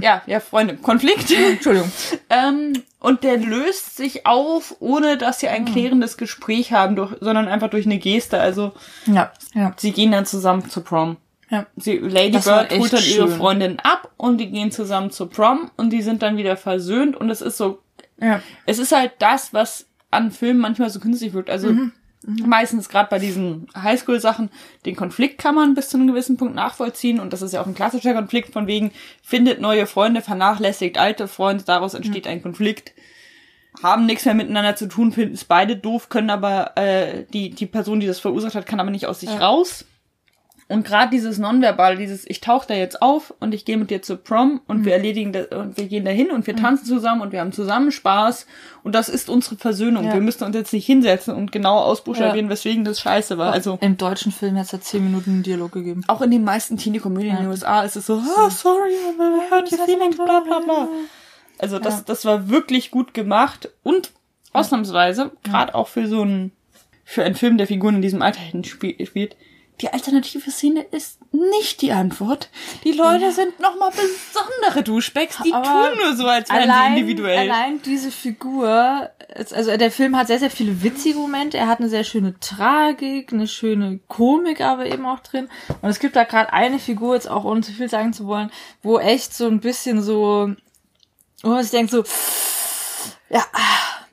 Ja, 0.00 0.22
ja, 0.26 0.40
Freunde, 0.40 0.76
Konflikt. 0.76 1.30
Entschuldigung. 1.30 1.90
ähm, 2.30 2.82
und 3.00 3.22
der 3.24 3.36
löst 3.38 3.96
sich 3.96 4.26
auf, 4.26 4.76
ohne 4.80 5.16
dass 5.18 5.40
sie 5.40 5.48
ein 5.48 5.64
klärendes 5.64 6.16
Gespräch 6.16 6.72
haben, 6.72 6.96
durch, 6.96 7.14
sondern 7.20 7.48
einfach 7.48 7.70
durch 7.70 7.86
eine 7.86 7.98
Geste. 7.98 8.40
Also 8.40 8.72
Ja, 9.06 9.32
ja. 9.54 9.72
sie 9.76 9.92
gehen 9.92 10.12
dann 10.12 10.26
zusammen 10.26 10.68
zur 10.68 10.84
Prom. 10.84 11.16
Ja. 11.50 11.66
Sie, 11.76 11.98
Lady 11.98 12.32
Das 12.32 12.44
Bird 12.44 12.70
holt 12.78 12.92
dann 12.92 13.02
ihre 13.02 13.28
schön. 13.28 13.36
Freundin 13.36 13.78
ab 13.80 14.10
und 14.16 14.38
die 14.38 14.50
gehen 14.50 14.70
zusammen 14.70 15.10
zur 15.10 15.30
Prom 15.30 15.70
und 15.76 15.90
die 15.90 16.02
sind 16.02 16.22
dann 16.22 16.36
wieder 16.36 16.56
versöhnt 16.56 17.16
und 17.16 17.30
es 17.30 17.40
ist 17.42 17.56
so 17.58 17.80
Ja. 18.20 18.40
es 18.66 18.78
ist 18.78 18.92
halt 18.92 19.12
das, 19.18 19.52
was 19.54 19.86
an 20.10 20.30
Filmen 20.30 20.60
manchmal 20.60 20.90
so 20.90 21.00
künstlich 21.00 21.32
wirkt. 21.32 21.50
Also 21.50 21.68
Mhm. 21.68 21.92
Meistens 22.26 22.88
gerade 22.88 23.08
bei 23.10 23.18
diesen 23.18 23.68
Highschool-Sachen, 23.76 24.50
den 24.86 24.96
Konflikt 24.96 25.38
kann 25.38 25.54
man 25.54 25.74
bis 25.74 25.88
zu 25.88 25.96
einem 25.96 26.06
gewissen 26.06 26.36
Punkt 26.36 26.54
nachvollziehen 26.54 27.20
und 27.20 27.32
das 27.32 27.42
ist 27.42 27.52
ja 27.52 27.60
auch 27.60 27.66
ein 27.66 27.74
klassischer 27.74 28.14
Konflikt 28.14 28.52
von 28.52 28.66
wegen, 28.66 28.92
findet 29.22 29.60
neue 29.60 29.86
Freunde, 29.86 30.22
vernachlässigt 30.22 30.98
alte 30.98 31.28
Freunde, 31.28 31.64
daraus 31.64 31.94
entsteht 31.94 32.26
ein 32.26 32.42
Konflikt. 32.42 32.92
Haben 33.82 34.06
nichts 34.06 34.24
mehr 34.24 34.34
miteinander 34.34 34.76
zu 34.76 34.86
tun, 34.86 35.12
finden 35.12 35.34
es 35.34 35.44
beide 35.44 35.76
doof, 35.76 36.08
können 36.08 36.30
aber, 36.30 36.76
äh, 36.76 37.24
die, 37.32 37.50
die 37.50 37.66
Person, 37.66 37.98
die 37.98 38.06
das 38.06 38.20
verursacht 38.20 38.54
hat, 38.54 38.66
kann 38.66 38.78
aber 38.78 38.90
nicht 38.90 39.06
aus 39.06 39.20
sich 39.20 39.30
raus. 39.30 39.84
Und 40.66 40.86
gerade 40.86 41.10
dieses 41.10 41.38
Nonverbal, 41.38 41.96
dieses 41.98 42.24
ich 42.28 42.40
tauche 42.40 42.66
da 42.68 42.74
jetzt 42.74 43.02
auf 43.02 43.34
und 43.38 43.52
ich 43.52 43.66
gehe 43.66 43.76
mit 43.76 43.90
dir 43.90 44.00
zur 44.00 44.16
Prom 44.16 44.62
und 44.66 44.86
wir 44.86 44.94
erledigen 44.94 45.32
das 45.34 45.48
und 45.48 45.76
wir 45.76 45.86
gehen 45.86 46.06
dahin 46.06 46.30
und 46.30 46.46
wir 46.46 46.56
tanzen 46.56 46.86
zusammen 46.86 47.20
und 47.20 47.32
wir 47.32 47.40
haben 47.40 47.52
zusammen 47.52 47.92
Spaß 47.92 48.46
und 48.82 48.94
das 48.94 49.10
ist 49.10 49.28
unsere 49.28 49.56
Versöhnung. 49.56 50.04
Ja. 50.06 50.14
Wir 50.14 50.22
müssen 50.22 50.42
uns 50.42 50.56
jetzt 50.56 50.72
nicht 50.72 50.86
hinsetzen 50.86 51.34
und 51.34 51.52
genau 51.52 51.78
ausbuchstabieren, 51.80 52.46
Ja. 52.46 52.52
weswegen 52.52 52.84
das 52.84 52.98
scheiße 53.00 53.36
war. 53.36 53.52
Also 53.52 53.78
Im 53.82 53.98
deutschen 53.98 54.32
Film 54.32 54.56
hat 54.56 54.64
es 54.64 54.72
ja 54.72 54.80
zehn 54.80 55.04
Minuten 55.04 55.30
einen 55.30 55.42
Dialog 55.42 55.72
gegeben. 55.72 56.02
auch 56.08 56.22
in 56.22 56.30
den 56.30 56.44
meisten 56.44 56.78
Teenie-Komödien 56.78 57.36
in 57.36 57.42
den 57.42 57.50
USA 57.50 57.82
ist 57.82 57.96
es 57.96 58.06
so, 58.06 58.14
oh, 58.14 58.48
sorry, 58.48 58.90
I 58.90 59.50
hurt 59.54 59.70
your 59.70 59.78
feelings, 59.84 60.16
bla 60.16 60.40
bla 60.40 60.60
bla. 60.60 60.88
Also 61.58 61.78
das, 61.78 61.96
Ja. 61.98 62.02
das 62.06 62.24
war 62.24 62.48
wirklich 62.48 62.90
gut 62.90 63.12
gemacht 63.12 63.68
und 63.82 64.12
ausnahmsweise, 64.54 65.30
gerade 65.42 65.74
auch 65.74 65.88
für 65.88 66.06
so 66.06 66.22
einen, 66.22 66.52
für 67.04 67.22
einen 67.22 67.34
Film, 67.34 67.58
der 67.58 67.66
Figuren 67.66 67.96
in 67.96 68.02
diesem 68.02 68.22
Alter 68.22 68.40
spielt, 68.64 69.36
die 69.80 69.92
alternative 69.92 70.50
Szene 70.50 70.82
ist 70.82 71.18
nicht 71.32 71.82
die 71.82 71.90
Antwort. 71.90 72.48
Die 72.84 72.92
Leute 72.92 73.32
sind 73.32 73.58
nochmal 73.58 73.90
besondere 73.90 74.84
Duschbecks, 74.84 75.38
die 75.44 75.52
Aber 75.52 75.90
tun 75.90 75.98
nur 75.98 76.16
so, 76.16 76.26
als 76.26 76.48
wären 76.48 76.70
sie 76.70 77.00
individuell. 77.00 77.50
Allein 77.50 77.82
diese 77.82 78.12
Figur, 78.12 79.10
also 79.36 79.76
der 79.76 79.90
Film 79.90 80.16
hat 80.16 80.28
sehr, 80.28 80.38
sehr 80.38 80.50
viele 80.50 80.82
witzige 80.84 81.18
Momente. 81.18 81.58
Er 81.58 81.66
hat 81.66 81.80
eine 81.80 81.88
sehr 81.88 82.04
schöne 82.04 82.38
Tragik, 82.38 83.32
eine 83.32 83.48
schöne 83.48 83.98
Komik 84.06 84.60
aber 84.60 84.86
eben 84.86 85.06
auch 85.06 85.20
drin. 85.20 85.48
Und 85.82 85.88
es 85.88 85.98
gibt 85.98 86.14
da 86.14 86.22
gerade 86.22 86.52
eine 86.52 86.78
Figur, 86.78 87.14
jetzt 87.14 87.28
auch 87.28 87.44
ohne 87.44 87.62
zu 87.62 87.72
viel 87.72 87.88
sagen 87.88 88.12
zu 88.12 88.26
wollen, 88.26 88.52
wo 88.82 89.00
echt 89.00 89.34
so 89.34 89.48
ein 89.48 89.58
bisschen 89.58 90.02
so, 90.02 90.50
wo 91.42 91.48
man 91.48 91.62
sich 91.62 91.72
denkt 91.72 91.90
so, 91.90 92.04
ja, 93.28 93.44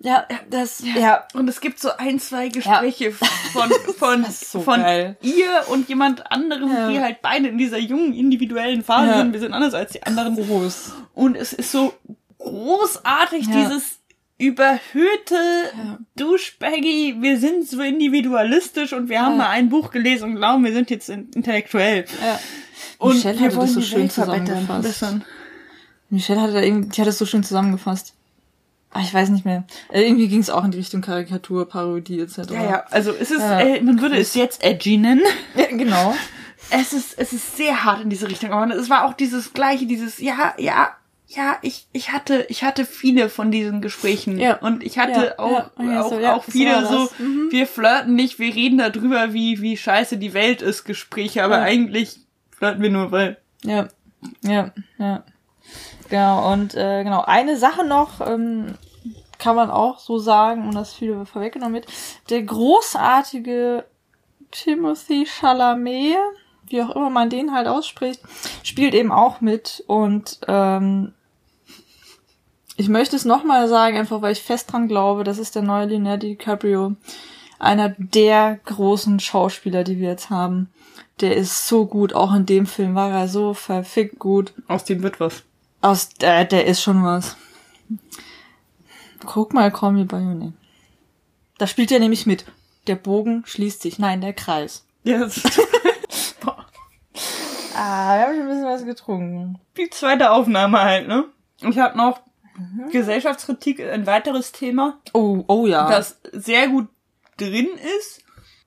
ja, 0.04 0.26
das, 0.50 0.84
ja, 0.98 1.24
Und 1.34 1.48
es 1.48 1.62
gibt 1.62 1.80
so 1.80 1.90
ein, 1.98 2.20
zwei 2.20 2.48
Gespräche 2.50 3.12
von, 3.54 3.70
von, 3.98 4.24
Das 4.24 4.42
ist 4.42 4.52
so 4.52 4.62
von 4.62 4.80
geil. 4.80 5.16
ihr 5.22 5.50
und 5.70 5.88
jemand 5.90 6.32
anderem, 6.32 6.72
Ja. 6.72 6.90
die 6.90 7.00
halt 7.00 7.22
beide 7.22 7.48
in 7.50 7.58
dieser 7.58 7.78
jungen 7.78 8.14
individuellen 8.14 8.84
Phase 8.84 9.12
Ja. 9.12 9.18
sind. 9.20 9.34
Wir 9.34 9.40
sind 9.40 9.54
anders 9.54 9.74
als 9.74 9.92
die 9.92 10.04
anderen. 10.04 10.36
groß. 10.36 10.94
Und 11.14 11.36
es 11.36 11.54
ist 11.54 11.72
so 11.72 11.94
großartig, 12.40 13.46
Ja. 13.48 13.64
dieses 13.64 14.00
überhöhte 14.38 15.36
Ja. 15.78 16.00
Duschbaggy, 16.16 17.18
wir 17.20 17.38
sind 17.40 17.68
so 17.68 17.82
individualistisch 17.82 18.94
und 18.94 19.08
wir 19.10 19.22
haben 19.22 19.34
Ja. 19.34 19.38
mal 19.38 19.50
ein 19.50 19.70
Buch 19.70 19.92
gelesen 19.92 20.32
und 20.32 20.36
glauben, 20.38 20.64
wir 20.66 20.74
sind 20.74 20.90
jetzt 20.90 21.10
in- 21.10 21.30
intellektuell. 21.36 22.06
Ja. 22.26 22.40
Und 22.98 23.16
Michelle 23.16 23.40
wir 23.40 23.56
wollen 23.56 23.68
das 23.68 23.74
so 23.76 23.82
schön 23.82 24.10
zusammengefasst. 24.10 25.04
Michelle 26.10 26.42
hatte 26.42 26.54
da 26.54 26.60
irgendwie, 26.62 26.90
die 26.90 27.02
hat 27.02 27.08
es 27.08 27.18
so 27.20 27.26
schön 27.26 27.44
zusammengefasst. 27.44 28.14
Ah, 28.94 29.00
ich 29.02 29.14
weiß 29.14 29.30
nicht 29.30 29.46
mehr. 29.46 29.64
Äh, 29.92 30.02
irgendwie 30.04 30.28
ging 30.28 30.42
es 30.42 30.50
auch 30.50 30.64
in 30.66 30.72
die 30.72 30.78
Richtung 30.78 31.02
Karikatur, 31.02 31.68
Parodie 31.68 32.20
etc. 32.20 32.40
Ja, 32.52 32.64
ja, 32.64 32.84
also 32.92 33.12
es 33.12 33.32
ist, 33.32 33.40
Ja. 33.40 33.60
äh, 33.62 33.82
man 33.82 34.02
würde 34.02 34.18
es 34.18 34.36
jetzt 34.36 34.64
edgy 34.64 34.98
nennen. 34.98 35.22
ja 35.56 35.68
genau. 35.68 36.14
es 36.70 36.92
ist, 36.94 37.18
es 37.18 37.32
ist 37.32 37.56
sehr 37.58 37.84
hart 37.86 38.02
in 38.02 38.10
diese 38.10 38.28
Richtung. 38.30 38.52
Aber 38.52 38.74
es 38.76 38.90
war 38.90 39.06
auch 39.06 39.14
dieses 39.14 39.54
gleiche, 39.54 39.86
dieses, 39.86 40.20
ja, 40.20 40.54
ja, 40.58 40.90
ja, 41.28 41.58
ich, 41.62 41.88
ich 41.94 42.12
hatte, 42.12 42.46
ich 42.50 42.66
hatte 42.66 42.84
viele 42.84 43.30
von 43.30 43.52
diesen 43.52 43.80
Gesprächen. 43.80 44.38
Ja. 44.38 44.58
Und 44.58 44.84
ich 44.84 45.00
hatte 45.00 45.28
Ja, 45.38 45.40
auch, 45.40 45.72
ja, 45.80 46.02
auch, 46.04 46.12
auch 46.40 46.44
viele 46.44 46.86
so. 46.86 47.10
Mhm. 47.20 47.48
wir 47.52 47.68
flirten 47.68 48.16
nicht, 48.16 48.38
wir 48.40 48.54
reden 48.54 48.80
darüber, 48.80 49.34
wie, 49.34 49.62
wie 49.62 49.78
scheiße 49.78 50.18
die 50.18 50.34
Welt 50.34 50.62
ist, 50.62 50.84
Gespräche, 50.84 51.46
aber 51.46 51.60
eigentlich 51.62 52.18
flirten 52.52 52.82
wir 52.84 52.90
nur, 52.90 53.14
weil, 53.14 53.38
Ja, 53.64 53.88
ja, 54.42 54.72
ja. 54.98 55.24
Genau, 56.12 56.52
und 56.52 56.76
äh, 56.76 57.06
genau, 57.06 57.22
eine 57.22 57.56
Sache 57.56 57.86
noch, 57.86 58.20
ähm, 58.20 58.76
kann 59.38 59.56
man 59.56 59.72
auch 59.72 59.98
so 59.98 60.20
sagen, 60.20 60.68
und 60.68 60.76
das 60.76 60.94
viele 60.94 61.26
vorweggenommen 61.26 61.76
wird, 61.76 61.88
der 62.30 62.44
großartige 62.44 63.86
Timothy 64.52 65.26
Chalamet, 65.26 66.18
wie 66.68 66.84
auch 66.84 66.94
immer 66.94 67.10
man 67.10 67.30
den 67.30 67.54
halt 67.54 67.68
ausspricht, 67.68 68.20
spielt 68.62 68.94
eben 68.94 69.14
auch 69.14 69.40
mit 69.40 69.86
und 69.88 70.42
ähm, 70.50 71.14
ich 72.76 72.90
möchte 72.90 73.16
es 73.16 73.24
nochmal 73.24 73.70
sagen, 73.70 73.98
einfach 73.98 74.22
weil 74.22 74.34
ich 74.34 74.44
fest 74.44 74.74
dran 74.74 74.90
glaube, 74.90 75.24
das 75.24 75.38
ist 75.38 75.56
der 75.56 75.62
neue 75.62 75.86
Leonardo 75.86 76.28
DiCaprio. 76.28 76.98
einer 77.58 77.96
der 77.98 78.60
großen 78.66 79.22
Schauspieler, 79.22 79.86
die 79.86 79.98
wir 79.98 80.10
jetzt 80.10 80.30
haben. 80.30 80.70
Der 81.22 81.38
ist 81.38 81.70
so 81.70 81.86
gut, 81.86 82.14
auch 82.14 82.34
in 82.34 82.46
dem 82.46 82.66
Film 82.66 82.96
war 82.96 83.12
er 83.12 83.30
so 83.30 83.54
verfickt 83.54 84.20
gut. 84.20 84.54
Aus 84.68 84.84
dem 84.84 85.04
wird 85.04 85.22
was. 85.22 85.44
Aus 85.82 86.10
der, 86.10 86.46
der 86.46 86.66
ist 86.66 86.82
schon 86.82 87.04
was. 87.04 87.36
Guck 89.26 89.54
mal, 89.54 89.72
Call 89.72 89.92
Me 89.94 90.06
By 90.06 90.16
Your 90.18 90.34
Name. 90.36 90.54
Da 91.58 91.68
spielt 91.68 91.92
er 91.92 92.00
nämlich 92.00 92.26
mit. 92.26 92.46
Der 92.88 92.96
Bogen 92.96 93.44
schließt 93.46 93.82
sich. 93.82 94.00
Nein, 94.00 94.22
der 94.22 94.34
Kreis. 94.34 94.86
Ist 95.04 95.42
Ah, 97.76 98.16
wir 98.18 98.26
haben 98.28 98.34
schon 98.36 98.42
ein 98.44 98.48
bisschen 98.50 98.66
was 98.66 98.86
getrunken. 98.86 99.60
die 99.78 99.90
zweite 99.90 100.32
Aufnahme 100.32 100.82
halt, 100.82 101.08
ne? 101.08 101.26
Ich 101.62 101.80
habe 101.80 101.98
noch 101.98 102.20
Gesellschaftskritik, 102.92 103.80
ein 103.80 104.06
weiteres 104.06 104.52
Thema, 104.52 105.00
Oh, 105.14 105.44
oh 105.48 105.66
ja. 105.66 105.90
das 105.90 106.20
sehr 106.32 106.68
gut 106.68 106.90
drin 107.38 107.70
ist 107.98 108.21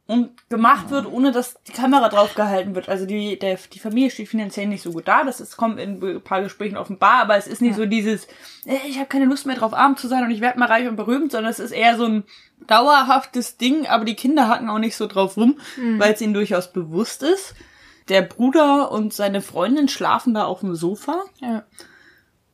und 0.06 0.50
gemacht 0.50 0.90
wird, 0.90 1.06
ohne 1.06 1.32
dass 1.32 1.62
die 1.62 1.72
Kamera 1.72 2.10
drauf 2.10 2.34
gehalten 2.34 2.74
wird. 2.74 2.90
Also 2.90 3.06
die, 3.06 3.38
der, 3.38 3.58
die 3.72 3.78
Familie 3.78 4.10
steht 4.10 4.28
finanziell 4.28 4.66
nicht 4.66 4.82
so 4.82 4.92
gut 4.92 5.08
da. 5.08 5.24
Das 5.24 5.40
ist, 5.40 5.56
kommt 5.56 5.80
in 5.80 6.02
ein 6.02 6.20
paar 6.20 6.42
Gesprächen 6.42 6.76
offenbar, 6.76 7.22
aber 7.22 7.36
es 7.36 7.46
ist 7.46 7.62
nicht 7.62 7.74
so 7.74 7.86
dieses, 7.86 8.26
äh, 8.66 8.76
ich 8.86 8.98
habe 8.98 9.08
keine 9.08 9.24
Lust 9.24 9.46
mehr 9.46 9.56
drauf, 9.56 9.72
arm 9.72 9.96
zu 9.96 10.06
sein 10.06 10.22
und 10.24 10.30
ich 10.30 10.42
werde 10.42 10.58
mal 10.58 10.68
reich 10.68 10.86
und 10.88 10.96
berühmt, 10.96 11.32
sondern 11.32 11.50
es 11.50 11.58
ist 11.58 11.70
eher 11.70 11.96
so 11.96 12.04
ein 12.04 12.24
dauerhaftes 12.66 13.56
Ding, 13.56 13.86
aber 13.86 14.04
die 14.04 14.14
Kinder 14.14 14.48
hacken 14.48 14.68
auch 14.68 14.78
nicht 14.78 14.96
so 14.96 15.06
drauf 15.06 15.38
rum, 15.38 15.58
weil 15.98 16.12
es 16.12 16.20
ihnen 16.20 16.34
durchaus 16.34 16.72
bewusst 16.72 17.22
ist. 17.22 17.54
Der 18.08 18.20
Bruder 18.20 18.90
und 18.92 19.14
seine 19.14 19.40
Freundin 19.40 19.88
schlafen 19.88 20.34
da 20.34 20.44
auf 20.44 20.60
dem 20.60 20.74
Sofa 20.74 21.24
ja. 21.40 21.64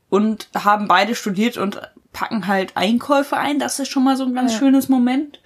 und 0.08 0.48
haben 0.56 0.86
beide 0.86 1.16
studiert 1.16 1.56
und 1.56 1.80
packen 2.12 2.46
halt 2.46 2.76
Einkäufe 2.76 3.36
ein. 3.36 3.58
Das 3.58 3.80
ist 3.80 3.88
schon 3.88 4.04
mal 4.04 4.16
so 4.16 4.24
ein 4.24 4.34
ganz 4.34 4.52
Ja. 4.52 4.58
schönes 4.58 4.88
Moment. 4.88 5.40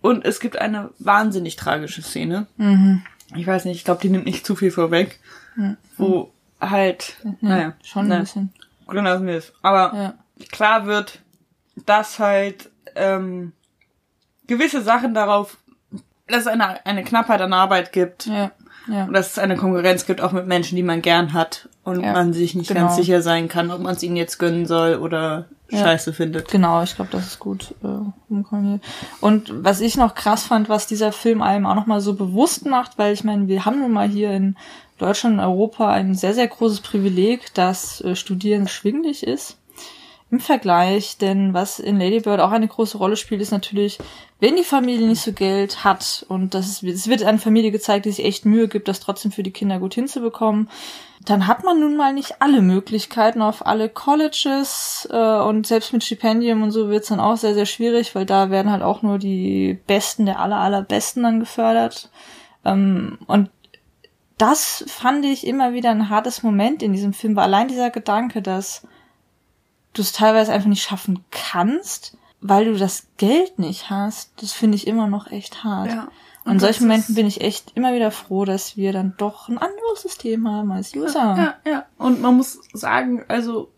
Und 0.00 0.24
es 0.24 0.40
gibt 0.40 0.58
eine 0.58 0.90
wahnsinnig 0.98 1.56
tragische 1.56 2.02
Szene. 2.02 2.46
Mhm. 2.56 3.02
Ich 3.36 3.46
weiß 3.46 3.64
nicht, 3.64 3.76
ich 3.76 3.84
glaube, 3.84 4.00
die 4.00 4.08
nimmt 4.10 4.24
nicht 4.26 4.46
zu 4.46 4.56
viel 4.56 4.70
vorweg. 4.70 5.18
Wo 5.96 6.32
halt, 6.60 7.16
naja, 7.40 7.74
Schon 7.82 8.04
ein 8.04 8.08
naja, 8.08 8.20
bisschen. 8.20 8.52
wir 9.26 9.34
es. 9.36 9.52
Aber 9.60 9.92
Ja. 9.96 10.14
klar 10.50 10.86
wird, 10.86 11.20
dass 11.86 12.18
halt 12.18 12.70
ähm, 12.94 13.52
gewisse 14.46 14.82
Sachen 14.82 15.14
darauf, 15.14 15.58
dass 16.28 16.42
es 16.42 16.46
eine, 16.46 16.84
eine 16.86 17.04
Knappheit 17.04 17.40
an 17.40 17.52
Arbeit 17.52 17.92
gibt 17.92 18.26
Ja. 18.26 18.50
Ja. 18.86 19.04
und 19.04 19.12
dass 19.12 19.32
es 19.32 19.38
eine 19.38 19.56
Konkurrenz 19.56 20.06
gibt, 20.06 20.20
auch 20.22 20.32
mit 20.32 20.46
Menschen, 20.46 20.76
die 20.76 20.82
man 20.82 21.02
gern 21.02 21.32
hat 21.34 21.68
und 21.84 22.02
Ja, 22.02 22.12
man 22.12 22.32
sich 22.32 22.54
nicht 22.54 22.68
genau. 22.68 22.80
ganz 22.86 22.96
sicher 22.96 23.20
sein 23.20 23.48
kann, 23.48 23.70
ob 23.70 23.80
man 23.80 23.94
es 23.94 24.02
ihnen 24.02 24.16
jetzt 24.16 24.38
gönnen 24.38 24.64
soll 24.66 24.96
oder 24.96 25.44
Ja. 25.70 25.80
scheiße 25.80 26.14
findet. 26.14 26.50
Genau, 26.50 26.82
ich 26.82 26.96
glaube, 26.96 27.10
das 27.12 27.26
ist 27.26 27.38
gut 27.38 27.74
äh, 27.84 28.32
umkombiniert. 28.32 28.82
Und 29.20 29.52
was 29.62 29.82
ich 29.82 29.98
noch 29.98 30.14
krass 30.14 30.44
fand, 30.44 30.70
was 30.70 30.86
dieser 30.86 31.12
Film 31.12 31.42
einem 31.42 31.66
auch 31.66 31.74
nochmal 31.74 32.00
so 32.00 32.14
bewusst 32.14 32.64
macht, 32.64 32.96
weil 32.96 33.12
ich 33.12 33.24
meine, 33.24 33.46
wir 33.48 33.66
haben 33.66 33.80
nun 33.80 33.92
mal 33.92 34.08
hier 34.08 34.30
in 34.32 34.56
Deutschland 34.96 35.34
und 35.34 35.44
Europa 35.44 35.90
ein 35.90 36.14
sehr, 36.14 36.32
sehr 36.32 36.48
großes 36.48 36.80
Privileg, 36.80 37.52
dass 37.54 38.00
äh, 38.00 38.16
Studieren 38.16 38.66
schwinglich 38.68 39.22
ist. 39.26 39.57
Im 40.30 40.40
Vergleich, 40.40 41.16
denn 41.16 41.54
was 41.54 41.78
in 41.78 41.98
Lady 41.98 42.20
Bird 42.20 42.40
auch 42.40 42.50
eine 42.50 42.68
große 42.68 42.98
Rolle 42.98 43.16
spielt, 43.16 43.40
ist 43.40 43.50
natürlich, 43.50 43.98
wenn 44.40 44.56
die 44.56 44.62
Familie 44.62 45.06
nicht 45.06 45.22
so 45.22 45.32
Geld 45.32 45.84
hat 45.84 46.26
und 46.28 46.52
das 46.52 46.68
ist, 46.68 46.82
es 46.82 47.08
wird 47.08 47.22
eine 47.22 47.38
Familie 47.38 47.70
gezeigt, 47.70 48.04
die 48.04 48.10
sich 48.10 48.26
echt 48.26 48.44
Mühe 48.44 48.68
gibt, 48.68 48.88
das 48.88 49.00
trotzdem 49.00 49.32
für 49.32 49.42
die 49.42 49.52
Kinder 49.52 49.78
gut 49.78 49.94
hinzubekommen, 49.94 50.68
dann 51.24 51.46
hat 51.46 51.64
man 51.64 51.80
nun 51.80 51.96
mal 51.96 52.12
nicht 52.12 52.42
alle 52.42 52.60
Möglichkeiten 52.60 53.40
auf 53.40 53.66
alle 53.66 53.88
Colleges 53.88 55.08
äh, 55.10 55.38
und 55.40 55.66
selbst 55.66 55.94
mit 55.94 56.04
Stipendium 56.04 56.62
und 56.62 56.72
so 56.72 56.90
wird's 56.90 57.08
dann 57.08 57.20
auch 57.20 57.38
sehr, 57.38 57.54
sehr 57.54 57.66
schwierig, 57.66 58.14
weil 58.14 58.26
da 58.26 58.50
werden 58.50 58.70
halt 58.70 58.82
auch 58.82 59.00
nur 59.00 59.18
die 59.18 59.78
Besten 59.86 60.26
der 60.26 60.40
aller, 60.40 60.58
allerbesten 60.58 61.22
dann 61.22 61.40
gefördert. 61.40 62.10
Ähm, 62.66 63.18
und 63.26 63.50
das 64.36 64.84
fand 64.88 65.24
ich 65.24 65.46
immer 65.46 65.72
wieder 65.72 65.90
ein 65.90 66.10
hartes 66.10 66.42
Moment 66.42 66.82
in 66.82 66.92
diesem 66.92 67.12
Film, 67.12 67.34
war 67.34 67.44
allein 67.44 67.68
dieser 67.68 67.90
Gedanke, 67.90 68.40
dass 68.40 68.86
du 69.92 70.02
es 70.02 70.12
teilweise 70.12 70.52
einfach 70.52 70.68
nicht 70.68 70.82
schaffen 70.82 71.24
kannst, 71.30 72.16
weil 72.40 72.66
du 72.66 72.76
das 72.76 73.06
Geld 73.16 73.58
nicht 73.58 73.90
hast, 73.90 74.30
das 74.40 74.52
finde 74.52 74.76
ich 74.76 74.86
immer 74.86 75.06
noch 75.08 75.30
echt 75.30 75.64
hart. 75.64 75.88
Ja. 75.88 76.08
Und 76.44 76.54
in 76.54 76.60
solchen 76.60 76.86
Momenten 76.86 77.14
bin 77.14 77.26
ich 77.26 77.40
echt 77.42 77.72
immer 77.74 77.92
wieder 77.94 78.10
froh, 78.10 78.44
dass 78.44 78.76
wir 78.76 78.92
dann 78.92 79.14
doch 79.18 79.48
ein 79.48 79.58
anderes 79.58 80.02
System 80.02 80.48
haben 80.48 80.72
als 80.72 80.94
USA. 80.94 81.36
Ja, 81.36 81.70
ja. 81.70 81.86
Und 81.98 82.22
man 82.22 82.36
muss 82.36 82.60
sagen, 82.72 83.24
also 83.28 83.70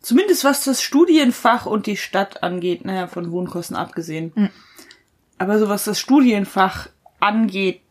zumindest 0.00 0.44
was 0.44 0.64
das 0.64 0.80
Studienfach 0.80 1.66
und 1.66 1.86
die 1.86 1.96
Stadt 1.96 2.42
angeht, 2.42 2.84
naja, 2.84 3.08
von 3.08 3.30
Wohnkosten 3.30 3.76
abgesehen. 3.76 4.32
Mhm. 4.34 4.50
Aber 5.38 5.58
so 5.58 5.68
was 5.68 5.84
das 5.84 5.98
Studienfach 5.98 6.88
angeht, 7.20 7.82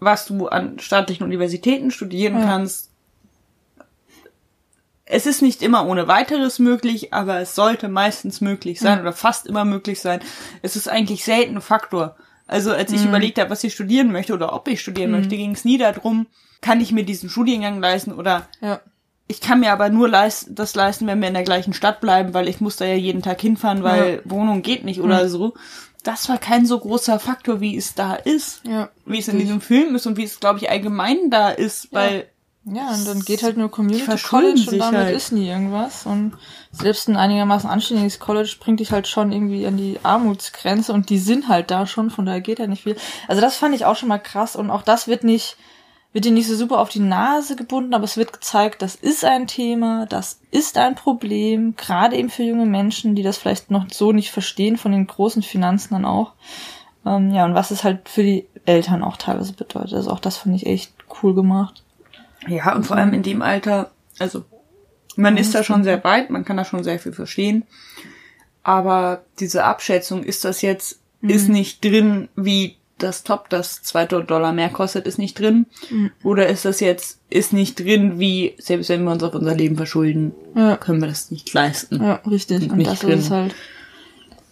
was 0.00 0.26
du 0.26 0.48
an 0.48 0.78
staatlichen 0.78 1.24
Universitäten 1.24 1.90
studieren 1.90 2.40
Ja. 2.40 2.46
kannst, 2.46 2.90
es 5.06 5.26
ist 5.26 5.42
nicht 5.42 5.62
immer 5.62 5.86
ohne 5.86 6.08
weiteres 6.08 6.58
möglich, 6.58 7.12
aber 7.12 7.38
es 7.40 7.54
sollte 7.54 7.88
meistens 7.88 8.40
möglich 8.40 8.80
sein 8.80 9.00
oder 9.00 9.12
fast 9.12 9.46
immer 9.46 9.64
möglich 9.64 10.00
sein. 10.00 10.20
Es 10.62 10.76
ist 10.76 10.88
eigentlich 10.88 11.24
selten 11.24 11.56
ein 11.56 11.60
Faktor. 11.62 12.16
Also 12.46 12.72
als 12.72 12.92
ich 12.92 13.04
überlegt 13.04 13.38
habe, 13.38 13.50
was 13.50 13.64
ich 13.64 13.72
studieren 13.72 14.12
möchte 14.12 14.34
oder 14.34 14.52
ob 14.54 14.68
ich 14.68 14.80
studieren 14.80 15.10
möchte, 15.10 15.36
ging 15.36 15.52
es 15.52 15.64
nie 15.64 15.78
darum, 15.78 16.26
kann 16.60 16.80
ich 16.80 16.92
mir 16.92 17.04
diesen 17.04 17.28
Studiengang 17.28 17.80
leisten 17.80 18.12
oder 18.12 18.48
Ja. 18.60 18.80
ich 19.26 19.40
kann 19.40 19.60
mir 19.60 19.72
aber 19.72 19.88
nur 19.90 20.08
leist, 20.08 20.48
das 20.50 20.74
leisten, 20.74 21.06
wenn 21.06 21.20
wir 21.20 21.28
in 21.28 21.34
der 21.34 21.42
gleichen 21.42 21.74
Stadt 21.74 22.00
bleiben, 22.00 22.32
weil 22.34 22.48
ich 22.48 22.60
muss 22.60 22.76
da 22.76 22.84
ja 22.84 22.94
jeden 22.94 23.22
Tag 23.22 23.40
hinfahren, 23.40 23.82
weil 23.82 24.22
Wohnung 24.24 24.62
geht 24.62 24.84
nicht 24.84 25.00
oder 25.00 25.28
so. 25.28 25.54
Das 26.02 26.28
war 26.28 26.36
kein 26.36 26.66
so 26.66 26.78
großer 26.78 27.18
Faktor, 27.18 27.60
wie 27.62 27.76
es 27.78 27.94
da 27.94 28.14
ist. 28.14 28.62
Ja. 28.66 28.90
Wie 29.06 29.18
es 29.18 29.28
in 29.28 29.38
diesem 29.38 29.62
Film 29.62 29.94
ist 29.94 30.06
und 30.06 30.18
wie 30.18 30.24
es, 30.24 30.38
glaube 30.38 30.58
ich, 30.58 30.68
allgemein 30.70 31.30
da 31.30 31.48
ist, 31.48 31.92
weil 31.92 32.26
Ja, 32.66 32.94
und 32.94 33.06
dann 33.06 33.20
geht 33.20 33.42
halt 33.42 33.58
nur 33.58 33.70
Community 33.70 34.16
College 34.22 34.70
und 34.70 34.78
damit 34.78 35.00
halt. 35.00 35.16
ist 35.16 35.32
nie 35.32 35.48
irgendwas. 35.48 36.06
Und 36.06 36.32
selbst 36.72 37.08
ein 37.08 37.16
einigermaßen 37.16 37.68
anständiges 37.68 38.18
College 38.18 38.56
bringt 38.58 38.80
dich 38.80 38.90
halt 38.90 39.06
schon 39.06 39.32
irgendwie 39.32 39.66
an 39.66 39.76
die 39.76 40.00
Armutsgrenze 40.02 40.92
und 40.94 41.10
die 41.10 41.18
sind 41.18 41.48
halt 41.48 41.70
da 41.70 41.86
schon, 41.86 42.10
von 42.10 42.24
daher 42.24 42.40
geht 42.40 42.58
ja 42.58 42.66
nicht 42.66 42.84
viel. 42.84 42.96
Also 43.28 43.42
das 43.42 43.56
fand 43.56 43.74
ich 43.74 43.84
auch 43.84 43.96
schon 43.96 44.08
mal 44.08 44.18
krass 44.18 44.56
und 44.56 44.70
auch 44.70 44.80
das 44.80 45.08
wird 45.08 45.24
nicht, 45.24 45.58
wird 46.14 46.24
dir 46.24 46.32
nicht 46.32 46.48
so 46.48 46.56
super 46.56 46.80
auf 46.80 46.88
die 46.88 47.00
Nase 47.00 47.54
gebunden, 47.54 47.92
aber 47.92 48.04
es 48.04 48.16
wird 48.16 48.32
gezeigt, 48.32 48.80
das 48.80 48.94
ist 48.94 49.26
ein 49.26 49.46
Thema, 49.46 50.06
das 50.06 50.40
ist 50.50 50.78
ein 50.78 50.94
Problem, 50.94 51.76
gerade 51.76 52.16
eben 52.16 52.30
für 52.30 52.44
junge 52.44 52.66
Menschen, 52.66 53.14
die 53.14 53.22
das 53.22 53.36
vielleicht 53.36 53.70
noch 53.70 53.84
so 53.90 54.12
nicht 54.12 54.30
verstehen, 54.30 54.78
von 54.78 54.92
den 54.92 55.06
großen 55.06 55.42
Finanzen 55.42 55.92
dann 55.92 56.06
auch. 56.06 56.32
Ähm, 57.04 57.30
ja, 57.30 57.44
und 57.44 57.54
was 57.54 57.70
es 57.70 57.84
halt 57.84 58.08
für 58.08 58.22
die 58.22 58.46
Eltern 58.64 59.02
auch 59.02 59.18
teilweise 59.18 59.52
bedeutet. 59.52 59.92
Also 59.92 60.10
auch 60.10 60.20
das 60.20 60.38
fand 60.38 60.56
ich 60.56 60.64
echt 60.64 60.94
cool 61.22 61.34
gemacht. 61.34 61.83
Ja, 62.48 62.74
und 62.74 62.84
vor 62.84 62.96
allem 62.96 63.12
in 63.12 63.22
dem 63.22 63.42
Alter, 63.42 63.90
also 64.18 64.44
man 65.16 65.36
ist 65.36 65.54
da 65.54 65.62
schon 65.62 65.84
sehr 65.84 66.02
weit, 66.04 66.30
man 66.30 66.44
kann 66.44 66.56
da 66.56 66.64
schon 66.64 66.84
sehr 66.84 66.98
viel 66.98 67.12
verstehen. 67.12 67.64
Aber 68.62 69.24
diese 69.40 69.64
Abschätzung, 69.64 70.22
ist 70.24 70.44
das 70.44 70.62
jetzt, 70.62 71.00
ist 71.20 71.48
nicht 71.48 71.84
drin, 71.84 72.28
wie 72.36 72.76
das 72.98 73.24
Top, 73.24 73.48
das 73.50 73.82
200 73.82 74.30
Dollar 74.30 74.52
mehr 74.52 74.68
kostet, 74.70 75.06
ist 75.06 75.18
nicht 75.18 75.38
drin. 75.38 75.66
Oder 76.22 76.48
ist 76.48 76.64
das 76.64 76.80
jetzt, 76.80 77.20
ist 77.28 77.52
nicht 77.52 77.78
drin, 77.80 78.18
wie, 78.18 78.54
selbst 78.58 78.88
wenn 78.88 79.04
wir 79.04 79.10
uns 79.12 79.22
auf 79.22 79.34
unser 79.34 79.54
Leben 79.54 79.76
verschulden, 79.76 80.32
Ja. 80.54 80.76
können 80.76 81.00
wir 81.00 81.08
das 81.08 81.30
nicht 81.30 81.52
leisten. 81.52 82.02
Ja, 82.02 82.14
richtig. 82.28 82.70
Und 82.70 82.78
nicht 82.78 82.90
das 82.90 83.00
drin. 83.00 83.18
ist 83.18 83.30
halt. 83.30 83.54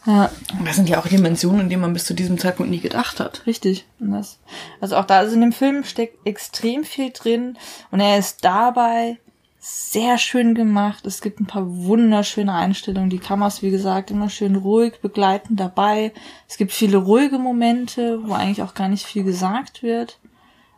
Ja, 0.06 0.30
Das 0.64 0.76
sind 0.76 0.88
ja 0.88 0.98
auch 1.00 1.06
Dimensionen, 1.06 1.60
in 1.62 1.68
denen 1.68 1.82
man 1.82 1.92
bis 1.92 2.04
zu 2.06 2.14
diesem 2.14 2.38
Zeitpunkt 2.38 2.70
nie 2.70 2.80
gedacht 2.80 3.20
hat. 3.20 3.42
richtig. 3.46 3.84
Und 4.00 4.12
das, 4.12 4.38
also 4.80 4.96
auch 4.96 5.04
da, 5.04 5.18
also 5.18 5.34
in 5.34 5.40
dem 5.42 5.52
Film 5.52 5.84
steckt 5.84 6.26
extrem 6.26 6.84
viel 6.84 7.10
drin 7.10 7.56
und 7.90 8.00
er 8.00 8.18
ist 8.18 8.44
dabei 8.44 9.18
sehr 9.64 10.18
schön 10.18 10.56
gemacht. 10.56 11.06
Es 11.06 11.20
gibt 11.20 11.38
ein 11.38 11.46
paar 11.46 11.62
wunderschöne 11.64 12.52
Einstellungen. 12.52 13.10
Die 13.10 13.20
Kamera 13.20 13.46
ist, 13.46 13.62
wie 13.62 13.70
gesagt, 13.70 14.10
immer 14.10 14.28
schön 14.28 14.56
ruhig, 14.56 14.94
begleitend 15.00 15.60
dabei. 15.60 16.12
Es 16.48 16.56
gibt 16.56 16.72
viele 16.72 16.96
ruhige 16.96 17.38
Momente, 17.38 18.18
wo 18.24 18.32
eigentlich 18.32 18.62
auch 18.62 18.74
gar 18.74 18.88
nicht 18.88 19.04
viel 19.06 19.22
gesagt 19.22 19.84
wird. 19.84 20.18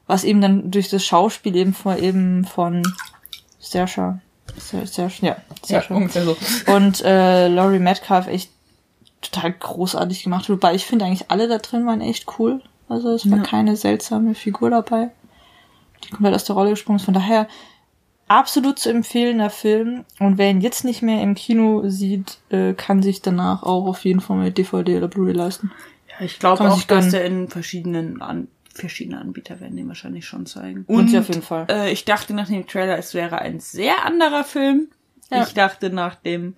Was 0.06 0.22
eben 0.24 0.42
dann 0.42 0.70
durch 0.70 0.90
das 0.90 1.02
Schauspiel 1.02 1.56
eben 1.56 1.72
vor 1.72 1.96
eben 1.96 2.44
von 2.44 2.82
Sa- 3.58 3.86
Saoirse, 4.58 5.24
ja, 5.26 5.36
Saoirse. 5.64 5.94
ungefähr 5.94 6.24
so. 6.24 6.36
Und 6.66 7.00
äh, 7.02 7.48
Laurie 7.48 7.78
Metcalf 7.78 8.26
echt 8.26 8.50
total 9.34 9.52
großartig 9.52 10.22
gemacht. 10.22 10.48
Wobei 10.48 10.74
ich 10.74 10.86
finde 10.86 11.04
eigentlich 11.04 11.30
alle 11.30 11.48
da 11.48 11.58
drin 11.58 11.86
waren 11.86 12.00
echt 12.00 12.26
cool. 12.38 12.60
Also 12.88 13.10
es 13.10 13.30
war 13.30 13.38
Ja. 13.38 13.44
keine 13.44 13.76
seltsame 13.76 14.34
Figur 14.34 14.70
dabei, 14.70 15.10
die 16.04 16.10
komplett 16.10 16.34
aus 16.34 16.44
der 16.44 16.54
Rolle 16.54 16.70
gesprungen 16.70 16.98
ist. 16.98 17.04
Von 17.04 17.14
daher 17.14 17.48
absolut 18.28 18.78
zu 18.78 18.90
empfehlender 18.90 19.50
Film. 19.50 20.04
Und 20.18 20.38
wer 20.38 20.50
ihn 20.50 20.60
jetzt 20.60 20.84
nicht 20.84 21.02
mehr 21.02 21.22
im 21.22 21.34
Kino 21.34 21.88
sieht, 21.88 22.38
äh, 22.50 22.74
kann 22.74 23.02
sich 23.02 23.22
danach 23.22 23.62
auch 23.62 23.86
auf 23.86 24.04
jeden 24.04 24.20
Fall 24.20 24.38
mit 24.38 24.58
DVD 24.58 24.96
oder 24.98 25.08
Blu-ray 25.08 25.34
leisten. 25.34 25.72
Ja, 26.08 26.24
ich 26.24 26.38
glaube 26.38 26.62
auch, 26.70 26.76
sich 26.76 26.86
dass 26.86 27.10
der 27.10 27.24
in 27.24 27.48
verschiedenen 27.48 28.20
an 28.22 28.48
verschiedene 28.72 29.20
Anbieter 29.20 29.60
werden 29.60 29.76
den 29.76 29.86
wahrscheinlich 29.86 30.26
schon 30.26 30.46
zeigen. 30.46 30.84
Und 30.88 31.08
sie 31.08 31.18
auf 31.18 31.28
jeden 31.28 31.42
Fall. 31.42 31.66
Äh, 31.70 31.92
ich 31.92 32.04
dachte 32.04 32.34
nach 32.34 32.48
dem 32.48 32.66
Trailer, 32.66 32.98
es 32.98 33.14
wäre 33.14 33.38
ein 33.38 33.60
sehr 33.60 34.04
anderer 34.04 34.42
Film. 34.42 34.88
Ja. 35.30 35.42
Ich 35.44 35.54
dachte 35.54 35.90
nach 35.90 36.16
dem 36.16 36.54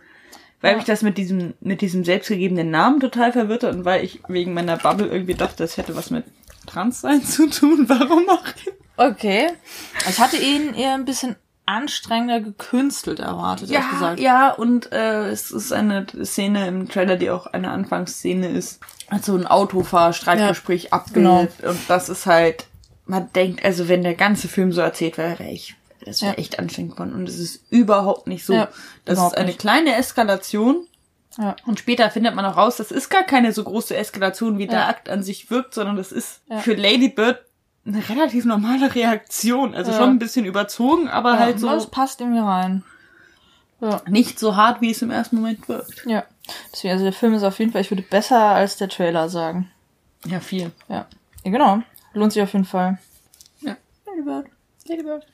weil 0.60 0.72
Ja. 0.72 0.76
mich 0.76 0.86
das 0.86 1.02
mit 1.02 1.18
diesem, 1.18 1.54
mit 1.60 1.80
diesem 1.80 2.04
selbstgegebenen 2.04 2.70
Namen 2.70 3.00
total 3.00 3.32
verwirrte 3.32 3.68
und 3.70 3.84
weil 3.84 4.04
ich 4.04 4.20
wegen 4.28 4.54
meiner 4.54 4.76
Bubble 4.76 5.06
irgendwie 5.06 5.34
dachte, 5.34 5.56
das 5.58 5.76
hätte 5.76 5.94
was 5.96 6.10
mit 6.10 6.24
Transsein 6.66 7.22
zu 7.24 7.48
tun. 7.48 7.84
Warum 7.88 8.28
auch 8.28 8.42
immer. 8.42 9.10
Okay. 9.10 9.48
Ich 10.08 10.18
hatte 10.18 10.36
ihn 10.38 10.74
eher 10.74 10.94
ein 10.94 11.04
bisschen 11.04 11.36
anstrengender 11.68 12.40
gekünstelt 12.40 13.18
erwartet, 13.18 13.70
ehrlich 13.70 13.90
gesagt. 13.90 14.20
ja, 14.20 14.50
und 14.52 14.92
äh, 14.92 15.28
es 15.30 15.50
ist 15.50 15.72
eine 15.72 16.06
Szene 16.24 16.66
im 16.68 16.88
Trailer, 16.88 17.16
die 17.16 17.28
auch 17.30 17.46
eine 17.48 17.70
Anfangsszene 17.72 18.48
ist, 18.48 18.78
als 19.10 19.26
so 19.26 19.34
ein 19.36 19.46
Autofahr-Streitgespräch 19.46 20.92
abgeht. 20.92 21.24
Und 21.64 21.76
das 21.88 22.08
ist 22.08 22.26
halt, 22.26 22.66
man 23.06 23.32
denkt, 23.34 23.64
also 23.64 23.88
wenn 23.88 24.02
der 24.02 24.14
ganze 24.14 24.46
Film 24.48 24.72
so 24.72 24.80
erzählt 24.80 25.18
wäre, 25.18 25.38
wäre 25.40 25.50
ich, 25.50 25.74
das 26.04 26.22
wäre 26.22 26.32
Ja. 26.32 26.38
echt 26.38 26.58
anstrengend 26.58 26.92
geworden. 26.92 27.14
Und 27.14 27.28
es 27.28 27.38
ist 27.38 27.64
überhaupt 27.70 28.26
nicht 28.26 28.44
so. 28.44 28.52
Ja, 28.54 28.68
das 29.04 29.18
ist 29.18 29.36
eine 29.36 29.46
nicht. 29.46 29.58
kleine 29.58 29.94
Eskalation. 29.96 30.86
Ja. 31.38 31.54
Und 31.66 31.78
später 31.78 32.10
findet 32.10 32.34
man 32.34 32.44
auch 32.46 32.56
raus, 32.56 32.76
das 32.76 32.90
ist 32.90 33.10
gar 33.10 33.22
keine 33.24 33.52
so 33.52 33.62
große 33.64 33.94
Eskalation, 33.96 34.58
wie 34.58 34.66
der. 34.66 34.88
Akt 34.88 35.08
an 35.08 35.22
sich 35.22 35.50
wirkt, 35.50 35.74
sondern 35.74 35.96
das 35.96 36.12
ist 36.12 36.40
für 36.62 36.74
Lady 36.74 37.08
Bird 37.08 37.40
eine 37.86 38.08
relativ 38.08 38.44
normale 38.46 38.94
Reaktion. 38.94 39.74
Also 39.74 39.92
schon 39.92 40.10
ein 40.10 40.18
bisschen 40.18 40.44
überzogen, 40.44 41.08
aber 41.08 41.38
halt 41.38 41.60
so 41.60 41.68
Das 41.68 41.86
passt 41.88 42.20
irgendwie 42.20 42.40
rein. 42.40 42.82
Ja. 43.80 44.00
nicht 44.08 44.38
so 44.38 44.56
hart, 44.56 44.80
wie 44.80 44.90
es 44.90 45.02
im 45.02 45.10
ersten 45.10 45.36
Moment 45.36 45.68
wirkt. 45.68 46.04
Ja. 46.06 46.24
Deswegen, 46.72 46.92
also 46.92 47.04
der 47.04 47.12
Film 47.12 47.34
ist 47.34 47.42
auf 47.42 47.58
jeden 47.58 47.72
Fall, 47.72 47.82
ich 47.82 47.90
würde 47.90 48.02
besser 48.02 48.38
als 48.40 48.78
der 48.78 48.88
Trailer 48.88 49.28
sagen. 49.28 49.70
Ja, 50.24 50.40
viel. 50.40 50.72
Ja. 50.88 51.06
Ja, 51.44 51.50
genau. 51.50 51.82
Lohnt 52.14 52.32
sich 52.32 52.42
auf 52.42 52.54
jeden 52.54 52.64
Fall. 52.64 52.98
Ja. 53.60 53.76
Lady 54.06 54.22
Bird. 54.22 54.46
Lady 54.88 55.02
Bird. 55.02 55.26